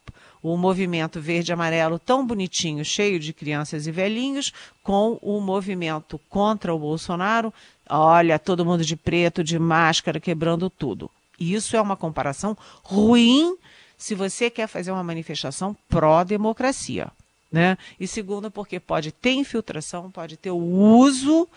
o 0.47 0.55
movimento 0.55 1.19
verde-amarelo 1.19 1.97
tão 1.97 2.23
bonitinho, 2.23 2.85
cheio 2.85 3.19
de 3.19 3.33
crianças 3.33 3.87
e 3.87 3.91
velhinhos, 3.91 4.53
com 4.83 5.17
o 5.19 5.41
movimento 5.41 6.21
contra 6.29 6.71
o 6.71 6.77
Bolsonaro. 6.77 7.51
Olha, 7.89 8.37
todo 8.37 8.63
mundo 8.63 8.85
de 8.85 8.95
preto, 8.95 9.43
de 9.43 9.57
máscara, 9.57 10.19
quebrando 10.19 10.69
tudo. 10.69 11.09
Isso 11.39 11.75
é 11.75 11.81
uma 11.81 11.97
comparação 11.97 12.55
ruim 12.83 13.57
se 13.97 14.13
você 14.13 14.51
quer 14.51 14.67
fazer 14.67 14.91
uma 14.91 15.03
manifestação 15.03 15.75
pró-democracia. 15.89 17.07
Né? 17.51 17.75
E 17.99 18.07
segundo, 18.07 18.51
porque 18.51 18.79
pode 18.79 19.11
ter 19.11 19.31
infiltração, 19.31 20.11
pode 20.11 20.37
ter 20.37 20.51
o 20.51 20.57
uso 20.57 21.47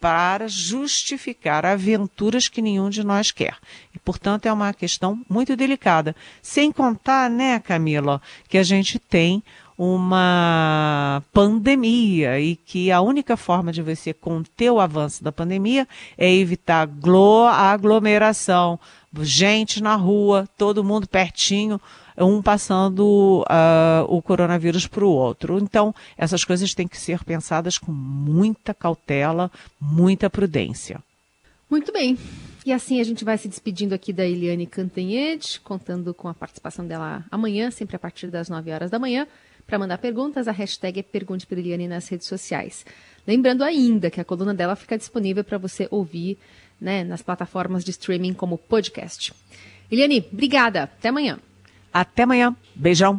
para 0.00 0.46
justificar 0.48 1.66
aventuras 1.66 2.48
que 2.48 2.62
nenhum 2.62 2.88
de 2.88 3.04
nós 3.04 3.30
quer. 3.30 3.56
E, 3.94 3.98
portanto, 3.98 4.46
é 4.46 4.52
uma 4.52 4.72
questão 4.72 5.20
muito 5.28 5.56
delicada. 5.56 6.14
Sem 6.40 6.70
contar, 6.70 7.28
né, 7.28 7.58
Camila, 7.58 8.22
que 8.48 8.58
a 8.58 8.62
gente 8.62 8.98
tem 8.98 9.42
uma 9.78 11.22
pandemia 11.32 12.40
e 12.40 12.56
que 12.56 12.90
a 12.90 13.00
única 13.00 13.36
forma 13.36 13.72
de 13.72 13.80
você 13.80 14.12
conter 14.12 14.72
o 14.72 14.80
avanço 14.80 15.22
da 15.22 15.30
pandemia 15.30 15.86
é 16.16 16.32
evitar 16.32 16.88
aglomeração, 17.52 18.78
gente 19.20 19.80
na 19.80 19.94
rua, 19.94 20.48
todo 20.58 20.82
mundo 20.82 21.06
pertinho, 21.06 21.80
um 22.24 22.42
passando 22.42 23.42
uh, 23.42 24.04
o 24.08 24.20
coronavírus 24.20 24.86
para 24.86 25.04
o 25.04 25.10
outro. 25.10 25.58
Então, 25.58 25.94
essas 26.16 26.44
coisas 26.44 26.74
têm 26.74 26.88
que 26.88 26.98
ser 26.98 27.24
pensadas 27.24 27.78
com 27.78 27.92
muita 27.92 28.74
cautela, 28.74 29.50
muita 29.80 30.28
prudência. 30.28 31.02
Muito 31.70 31.92
bem. 31.92 32.16
E 32.64 32.72
assim 32.72 33.00
a 33.00 33.04
gente 33.04 33.24
vai 33.24 33.38
se 33.38 33.48
despedindo 33.48 33.94
aqui 33.94 34.12
da 34.12 34.26
Eliane 34.26 34.66
Cantanhede, 34.66 35.60
contando 35.60 36.12
com 36.12 36.28
a 36.28 36.34
participação 36.34 36.86
dela 36.86 37.24
amanhã, 37.30 37.70
sempre 37.70 37.96
a 37.96 37.98
partir 37.98 38.28
das 38.28 38.48
9 38.48 38.70
horas 38.70 38.90
da 38.90 38.98
manhã. 38.98 39.26
Para 39.66 39.78
mandar 39.78 39.98
perguntas, 39.98 40.48
a 40.48 40.52
hashtag 40.52 41.00
é 41.00 41.02
Pergunte 41.02 41.46
para 41.46 41.58
Eliane 41.58 41.86
nas 41.86 42.08
redes 42.08 42.26
sociais. 42.26 42.86
Lembrando 43.26 43.62
ainda 43.62 44.10
que 44.10 44.20
a 44.20 44.24
coluna 44.24 44.54
dela 44.54 44.74
fica 44.74 44.96
disponível 44.96 45.44
para 45.44 45.58
você 45.58 45.86
ouvir 45.90 46.38
né, 46.80 47.04
nas 47.04 47.20
plataformas 47.20 47.84
de 47.84 47.90
streaming 47.90 48.32
como 48.32 48.56
podcast. 48.56 49.34
Eliane, 49.90 50.26
obrigada. 50.32 50.84
Até 50.84 51.08
amanhã. 51.10 51.38
Até 52.00 52.22
amanhã. 52.24 52.54
Beijão. 52.74 53.16